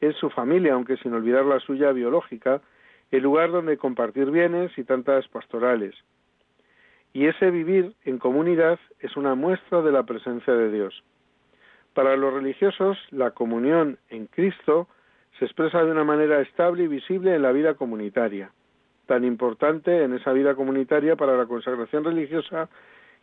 Es 0.00 0.14
su 0.16 0.28
familia, 0.30 0.74
aunque 0.74 0.98
sin 0.98 1.14
olvidar 1.14 1.44
la 1.46 1.58
suya 1.58 1.90
biológica, 1.92 2.60
el 3.10 3.22
lugar 3.22 3.50
donde 3.50 3.78
compartir 3.78 4.30
bienes 4.30 4.76
y 4.76 4.84
tantas 4.84 5.26
pastorales. 5.28 5.94
Y 7.14 7.26
ese 7.26 7.50
vivir 7.50 7.94
en 8.04 8.18
comunidad 8.18 8.78
es 9.00 9.16
una 9.16 9.34
muestra 9.34 9.80
de 9.82 9.92
la 9.92 10.02
presencia 10.04 10.54
de 10.54 10.70
Dios. 10.70 11.02
Para 11.94 12.16
los 12.16 12.32
religiosos, 12.32 12.98
la 13.10 13.32
comunión 13.32 13.98
en 14.08 14.26
Cristo 14.26 14.88
se 15.38 15.46
expresa 15.46 15.84
de 15.84 15.90
una 15.90 16.04
manera 16.04 16.40
estable 16.40 16.84
y 16.84 16.88
visible 16.88 17.34
en 17.34 17.42
la 17.42 17.52
vida 17.52 17.74
comunitaria, 17.74 18.50
tan 19.06 19.24
importante 19.24 20.04
en 20.04 20.14
esa 20.14 20.32
vida 20.32 20.54
comunitaria 20.54 21.16
para 21.16 21.36
la 21.36 21.46
consagración 21.46 22.04
religiosa 22.04 22.68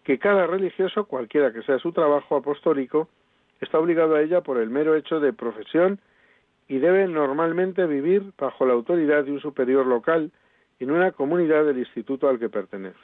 que 0.03 0.17
cada 0.17 0.47
religioso, 0.47 1.05
cualquiera 1.05 1.51
que 1.51 1.61
sea 1.63 1.77
su 1.79 1.91
trabajo 1.91 2.35
apostólico, 2.35 3.09
está 3.61 3.79
obligado 3.79 4.15
a 4.15 4.21
ella 4.21 4.41
por 4.41 4.57
el 4.57 4.69
mero 4.69 4.95
hecho 4.95 5.19
de 5.19 5.33
profesión 5.33 5.99
y 6.67 6.79
debe 6.79 7.07
normalmente 7.07 7.85
vivir 7.87 8.31
bajo 8.37 8.65
la 8.65 8.73
autoridad 8.73 9.23
de 9.25 9.31
un 9.31 9.41
superior 9.41 9.85
local 9.85 10.31
en 10.79 10.91
una 10.91 11.11
comunidad 11.11 11.65
del 11.65 11.79
instituto 11.79 12.29
al 12.29 12.39
que 12.39 12.49
pertenece. 12.49 12.99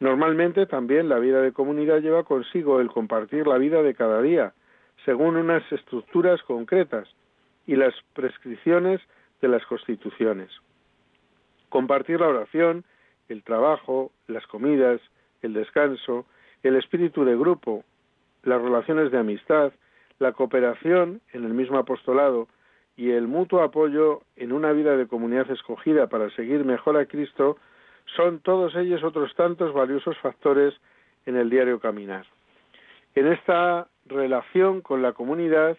Normalmente 0.00 0.66
también 0.66 1.08
la 1.08 1.18
vida 1.18 1.40
de 1.40 1.52
comunidad 1.52 2.00
lleva 2.00 2.22
consigo 2.22 2.80
el 2.80 2.88
compartir 2.88 3.46
la 3.46 3.58
vida 3.58 3.82
de 3.82 3.94
cada 3.94 4.22
día, 4.22 4.52
según 5.04 5.36
unas 5.36 5.70
estructuras 5.72 6.42
concretas 6.42 7.08
y 7.66 7.74
las 7.74 7.94
prescripciones 8.12 9.00
de 9.40 9.48
las 9.48 9.64
constituciones. 9.66 10.50
Compartir 11.68 12.20
la 12.20 12.28
oración, 12.28 12.84
el 13.28 13.42
trabajo, 13.42 14.12
las 14.26 14.46
comidas, 14.46 15.00
el 15.42 15.52
descanso, 15.52 16.26
el 16.62 16.76
espíritu 16.76 17.24
de 17.24 17.36
grupo, 17.36 17.84
las 18.42 18.60
relaciones 18.60 19.10
de 19.10 19.18
amistad, 19.18 19.72
la 20.18 20.32
cooperación 20.32 21.20
en 21.32 21.44
el 21.44 21.54
mismo 21.54 21.78
apostolado 21.78 22.48
y 22.96 23.10
el 23.10 23.28
mutuo 23.28 23.62
apoyo 23.62 24.22
en 24.36 24.52
una 24.52 24.72
vida 24.72 24.96
de 24.96 25.06
comunidad 25.06 25.50
escogida 25.50 26.08
para 26.08 26.30
seguir 26.30 26.64
mejor 26.64 26.96
a 26.96 27.06
Cristo 27.06 27.56
son 28.16 28.40
todos 28.40 28.74
ellos 28.74 29.04
otros 29.04 29.34
tantos 29.36 29.72
valiosos 29.72 30.16
factores 30.18 30.74
en 31.26 31.36
el 31.36 31.50
diario 31.50 31.78
caminar. 31.78 32.26
En 33.14 33.26
esta 33.26 33.88
relación 34.06 34.80
con 34.80 35.02
la 35.02 35.12
comunidad 35.12 35.76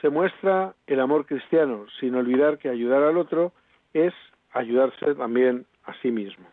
se 0.00 0.10
muestra 0.10 0.74
el 0.86 1.00
amor 1.00 1.24
cristiano, 1.24 1.86
sin 2.00 2.14
olvidar 2.14 2.58
que 2.58 2.68
ayudar 2.68 3.02
al 3.02 3.16
otro 3.16 3.52
es 3.94 4.12
ayudarse 4.52 5.14
también 5.14 5.66
a 5.84 5.94
sí 6.02 6.10
mismo. 6.10 6.46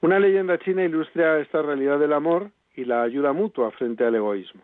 Una 0.00 0.20
leyenda 0.20 0.58
china 0.58 0.84
ilustra 0.84 1.40
esta 1.40 1.62
realidad 1.62 1.98
del 1.98 2.12
amor 2.12 2.50
y 2.78 2.84
la 2.84 3.02
ayuda 3.02 3.32
mutua 3.32 3.72
frente 3.72 4.04
al 4.04 4.14
egoísmo. 4.14 4.60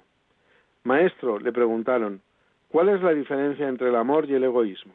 Maestro, 0.85 1.41
le 1.41 1.53
preguntaron, 1.53 2.21
¿cuál 2.69 2.89
es 2.91 3.03
la 3.03 3.13
diferencia 3.13 3.69
entre 3.69 3.89
el 3.89 3.97
amor 3.97 4.31
y 4.31 4.35
el 4.35 4.45
egoísmo? 4.45 4.93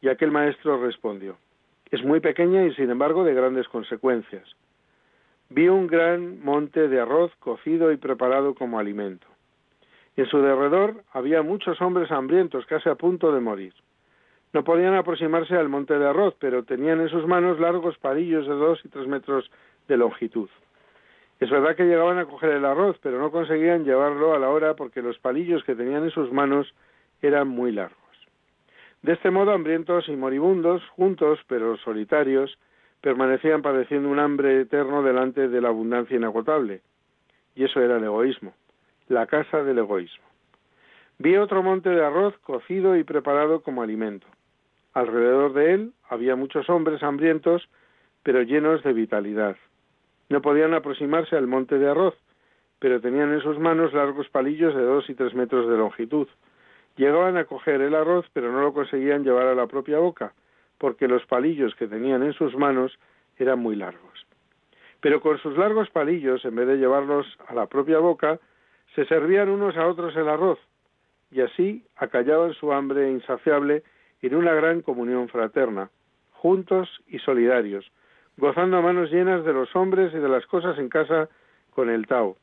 Y 0.00 0.08
aquel 0.08 0.32
maestro 0.32 0.82
respondió, 0.82 1.36
es 1.92 2.02
muy 2.02 2.18
pequeña 2.18 2.64
y 2.64 2.74
sin 2.74 2.90
embargo 2.90 3.22
de 3.22 3.32
grandes 3.32 3.68
consecuencias. 3.68 4.42
Vi 5.50 5.68
un 5.68 5.86
gran 5.86 6.42
monte 6.42 6.88
de 6.88 6.98
arroz 6.98 7.30
cocido 7.38 7.92
y 7.92 7.96
preparado 7.96 8.56
como 8.56 8.80
alimento. 8.80 9.28
En 10.16 10.26
su 10.26 10.38
derredor 10.42 11.04
había 11.12 11.42
muchos 11.42 11.80
hombres 11.80 12.10
hambrientos, 12.10 12.66
casi 12.66 12.88
a 12.88 12.96
punto 12.96 13.30
de 13.30 13.40
morir. 13.40 13.74
No 14.52 14.64
podían 14.64 14.94
aproximarse 14.94 15.54
al 15.54 15.68
monte 15.68 15.96
de 15.96 16.08
arroz, 16.08 16.34
pero 16.40 16.64
tenían 16.64 17.00
en 17.00 17.08
sus 17.08 17.24
manos 17.28 17.60
largos 17.60 17.96
palillos 17.98 18.48
de 18.48 18.54
dos 18.54 18.80
y 18.84 18.88
tres 18.88 19.06
metros 19.06 19.48
de 19.86 19.96
longitud. 19.96 20.48
Es 21.40 21.48
verdad 21.48 21.74
que 21.74 21.86
llegaban 21.86 22.18
a 22.18 22.26
coger 22.26 22.50
el 22.50 22.66
arroz, 22.66 22.98
pero 23.02 23.18
no 23.18 23.30
conseguían 23.30 23.84
llevarlo 23.84 24.34
a 24.34 24.38
la 24.38 24.50
hora 24.50 24.74
porque 24.74 25.00
los 25.00 25.18
palillos 25.18 25.64
que 25.64 25.74
tenían 25.74 26.04
en 26.04 26.10
sus 26.10 26.30
manos 26.30 26.74
eran 27.22 27.48
muy 27.48 27.72
largos. 27.72 27.96
De 29.00 29.14
este 29.14 29.30
modo, 29.30 29.52
hambrientos 29.52 30.06
y 30.08 30.16
moribundos, 30.16 30.86
juntos 30.90 31.40
pero 31.48 31.78
solitarios, 31.78 32.58
permanecían 33.00 33.62
padeciendo 33.62 34.10
un 34.10 34.18
hambre 34.18 34.60
eterno 34.60 35.02
delante 35.02 35.48
de 35.48 35.60
la 35.62 35.68
abundancia 35.68 36.14
inagotable. 36.14 36.82
Y 37.54 37.64
eso 37.64 37.80
era 37.80 37.96
el 37.96 38.04
egoísmo, 38.04 38.52
la 39.08 39.26
casa 39.26 39.64
del 39.64 39.78
egoísmo. 39.78 40.24
Vi 41.18 41.38
otro 41.38 41.62
monte 41.62 41.88
de 41.88 42.04
arroz 42.04 42.36
cocido 42.40 42.96
y 42.96 43.04
preparado 43.04 43.62
como 43.62 43.82
alimento. 43.82 44.26
Alrededor 44.92 45.54
de 45.54 45.72
él 45.72 45.92
había 46.10 46.36
muchos 46.36 46.68
hombres 46.68 47.02
hambrientos, 47.02 47.66
pero 48.22 48.42
llenos 48.42 48.82
de 48.82 48.92
vitalidad. 48.92 49.56
No 50.30 50.40
podían 50.40 50.72
aproximarse 50.74 51.36
al 51.36 51.48
monte 51.48 51.78
de 51.78 51.90
arroz, 51.90 52.14
pero 52.78 53.00
tenían 53.00 53.32
en 53.32 53.42
sus 53.42 53.58
manos 53.58 53.92
largos 53.92 54.28
palillos 54.28 54.74
de 54.74 54.82
dos 54.82 55.10
y 55.10 55.14
tres 55.14 55.34
metros 55.34 55.68
de 55.68 55.76
longitud. 55.76 56.28
Llegaban 56.96 57.36
a 57.36 57.44
coger 57.44 57.80
el 57.80 57.94
arroz, 57.94 58.26
pero 58.32 58.50
no 58.52 58.62
lo 58.62 58.72
conseguían 58.72 59.24
llevar 59.24 59.48
a 59.48 59.54
la 59.54 59.66
propia 59.66 59.98
boca, 59.98 60.32
porque 60.78 61.08
los 61.08 61.26
palillos 61.26 61.74
que 61.74 61.88
tenían 61.88 62.22
en 62.22 62.32
sus 62.32 62.56
manos 62.56 62.96
eran 63.38 63.58
muy 63.58 63.74
largos. 63.74 64.26
Pero 65.00 65.20
con 65.20 65.36
sus 65.38 65.58
largos 65.58 65.90
palillos, 65.90 66.44
en 66.44 66.54
vez 66.54 66.68
de 66.68 66.76
llevarlos 66.76 67.26
a 67.48 67.54
la 67.54 67.66
propia 67.66 67.98
boca, 67.98 68.38
se 68.94 69.06
servían 69.06 69.48
unos 69.48 69.76
a 69.76 69.86
otros 69.86 70.14
el 70.16 70.28
arroz, 70.28 70.60
y 71.32 71.40
así 71.40 71.84
acallaban 71.96 72.54
su 72.54 72.72
hambre 72.72 73.10
insaciable 73.10 73.82
en 74.22 74.34
una 74.36 74.54
gran 74.54 74.82
comunión 74.82 75.28
fraterna, 75.28 75.90
juntos 76.32 77.02
y 77.08 77.18
solidarios, 77.18 77.90
gozando 78.40 78.78
a 78.78 78.80
manos 78.80 79.10
llenas 79.10 79.44
de 79.44 79.52
los 79.52 79.76
hombres 79.76 80.12
y 80.14 80.18
de 80.18 80.28
las 80.28 80.46
cosas 80.46 80.78
en 80.78 80.88
casa 80.88 81.28
con 81.74 81.90
el 81.90 82.06
Tao. 82.06 82.36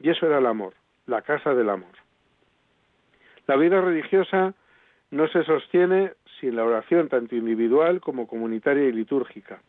Y 0.00 0.10
eso 0.10 0.26
era 0.26 0.38
el 0.38 0.46
amor, 0.46 0.72
la 1.06 1.22
casa 1.22 1.54
del 1.54 1.68
amor. 1.68 1.92
La 3.46 3.56
vida 3.56 3.80
religiosa 3.80 4.54
no 5.10 5.28
se 5.28 5.44
sostiene 5.44 6.12
sin 6.40 6.56
la 6.56 6.64
oración 6.64 7.08
tanto 7.08 7.36
individual 7.36 8.00
como 8.00 8.26
comunitaria 8.26 8.84
y 8.84 8.92
litúrgica. 8.92 9.60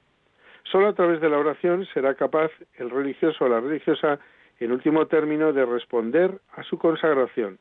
Solo 0.64 0.88
a 0.88 0.94
través 0.94 1.22
de 1.22 1.30
la 1.30 1.38
oración 1.38 1.86
será 1.94 2.16
capaz 2.16 2.52
el 2.76 2.90
religioso 2.90 3.46
o 3.46 3.50
la 3.50 3.60
religiosa, 3.60 4.20
en 4.60 4.72
último 4.72 5.06
término, 5.08 5.52
de 5.52 5.66
responder 5.66 6.40
a 6.56 6.64
su 6.64 6.78
consagración. 6.78 7.60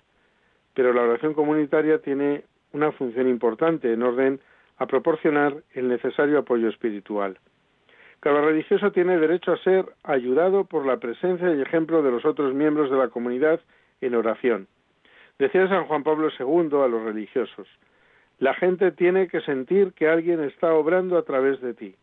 Pero 0.72 0.92
la 0.92 1.02
oración 1.02 1.34
comunitaria 1.34 1.98
tiene 1.98 2.44
una 2.72 2.92
función 2.92 3.28
importante 3.28 3.92
en 3.92 4.02
orden 4.02 4.40
a 4.78 4.86
proporcionar 4.86 5.56
el 5.74 5.88
necesario 5.88 6.38
apoyo 6.38 6.68
espiritual. 6.68 7.38
Cada 8.24 8.40
religioso 8.40 8.90
tiene 8.90 9.18
derecho 9.18 9.52
a 9.52 9.58
ser 9.58 9.84
ayudado 10.02 10.64
por 10.64 10.86
la 10.86 10.96
presencia 10.96 11.54
y 11.54 11.60
ejemplo 11.60 12.02
de 12.02 12.10
los 12.10 12.24
otros 12.24 12.54
miembros 12.54 12.90
de 12.90 12.96
la 12.96 13.08
comunidad 13.08 13.60
en 14.00 14.14
oración. 14.14 14.66
Decía 15.38 15.68
San 15.68 15.84
Juan 15.84 16.04
Pablo 16.04 16.30
II 16.30 16.70
a 16.82 16.88
los 16.88 17.02
religiosos, 17.02 17.68
la 18.38 18.54
gente 18.54 18.92
tiene 18.92 19.28
que 19.28 19.42
sentir 19.42 19.92
que 19.92 20.08
alguien 20.08 20.42
está 20.42 20.72
obrando 20.72 21.18
a 21.18 21.24
través 21.24 21.60
de 21.60 21.74
ti. 21.74 21.96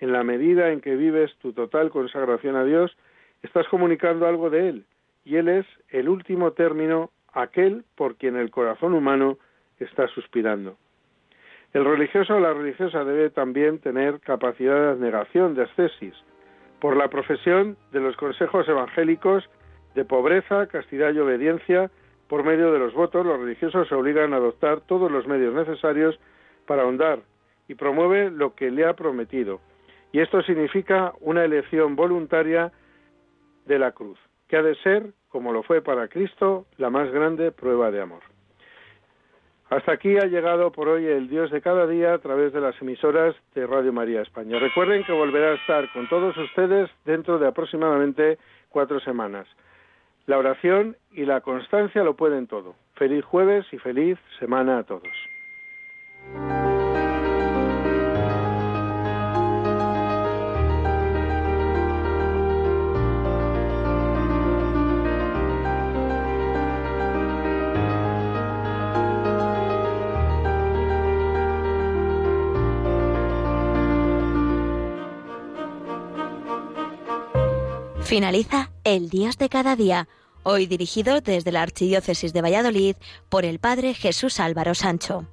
En 0.00 0.10
la 0.10 0.24
medida 0.24 0.72
en 0.72 0.80
que 0.80 0.96
vives 0.96 1.32
tu 1.36 1.52
total 1.52 1.90
consagración 1.90 2.56
a 2.56 2.64
Dios, 2.64 2.96
estás 3.44 3.68
comunicando 3.68 4.26
algo 4.26 4.50
de 4.50 4.68
Él, 4.68 4.86
y 5.24 5.36
Él 5.36 5.46
es 5.46 5.66
el 5.90 6.08
último 6.08 6.50
término, 6.50 7.12
aquel 7.32 7.84
por 7.94 8.16
quien 8.16 8.34
el 8.34 8.50
corazón 8.50 8.92
humano 8.92 9.38
está 9.78 10.08
suspirando. 10.08 10.76
El 11.74 11.84
religioso 11.84 12.36
o 12.36 12.40
la 12.40 12.54
religiosa 12.54 13.04
debe 13.04 13.28
también 13.30 13.78
tener 13.78 14.20
capacidad 14.20 14.74
de 14.74 14.90
abnegación, 14.90 15.54
de 15.54 15.64
ascesis, 15.64 16.14
por 16.80 16.96
la 16.96 17.08
profesión 17.08 17.76
de 17.92 18.00
los 18.00 18.16
consejos 18.16 18.66
evangélicos 18.68 19.48
de 19.94 20.04
pobreza, 20.04 20.66
castidad 20.66 21.12
y 21.12 21.18
obediencia, 21.18 21.90
por 22.28 22.44
medio 22.44 22.72
de 22.72 22.78
los 22.78 22.94
votos, 22.94 23.24
los 23.24 23.40
religiosos 23.40 23.88
se 23.88 23.94
obligan 23.94 24.32
a 24.32 24.36
adoptar 24.36 24.80
todos 24.82 25.10
los 25.10 25.26
medios 25.26 25.54
necesarios 25.54 26.18
para 26.66 26.82
ahondar 26.82 27.20
y 27.68 27.74
promueve 27.74 28.30
lo 28.30 28.54
que 28.54 28.70
le 28.70 28.86
ha 28.86 28.94
prometido. 28.94 29.60
Y 30.12 30.20
esto 30.20 30.42
significa 30.42 31.12
una 31.20 31.44
elección 31.44 31.96
voluntaria 31.96 32.72
de 33.66 33.78
la 33.78 33.92
cruz, 33.92 34.18
que 34.46 34.56
ha 34.56 34.62
de 34.62 34.74
ser, 34.76 35.12
como 35.28 35.52
lo 35.52 35.62
fue 35.62 35.82
para 35.82 36.08
Cristo, 36.08 36.66
la 36.76 36.90
más 36.90 37.10
grande 37.10 37.52
prueba 37.52 37.90
de 37.90 38.00
amor. 38.00 38.22
Hasta 39.70 39.92
aquí 39.92 40.16
ha 40.16 40.24
llegado 40.24 40.72
por 40.72 40.88
hoy 40.88 41.06
el 41.06 41.28
Dios 41.28 41.50
de 41.50 41.60
cada 41.60 41.86
día 41.86 42.14
a 42.14 42.18
través 42.18 42.54
de 42.54 42.60
las 42.60 42.80
emisoras 42.80 43.36
de 43.54 43.66
Radio 43.66 43.92
María 43.92 44.22
España. 44.22 44.58
Recuerden 44.58 45.04
que 45.04 45.12
volverá 45.12 45.50
a 45.50 45.54
estar 45.56 45.92
con 45.92 46.08
todos 46.08 46.34
ustedes 46.38 46.90
dentro 47.04 47.38
de 47.38 47.48
aproximadamente 47.48 48.38
cuatro 48.70 48.98
semanas. 49.00 49.46
La 50.26 50.38
oración 50.38 50.96
y 51.12 51.26
la 51.26 51.42
constancia 51.42 52.02
lo 52.02 52.16
pueden 52.16 52.46
todo. 52.46 52.74
Feliz 52.94 53.24
jueves 53.24 53.66
y 53.72 53.78
feliz 53.78 54.18
semana 54.38 54.78
a 54.78 54.84
todos. 54.84 55.12
Finaliza 78.08 78.70
El 78.84 79.10
Dios 79.10 79.36
de 79.36 79.50
cada 79.50 79.76
día, 79.76 80.08
hoy 80.42 80.64
dirigido 80.64 81.20
desde 81.20 81.52
la 81.52 81.60
Archidiócesis 81.60 82.32
de 82.32 82.40
Valladolid 82.40 82.96
por 83.28 83.44
el 83.44 83.58
Padre 83.58 83.92
Jesús 83.92 84.40
Álvaro 84.40 84.74
Sancho. 84.74 85.26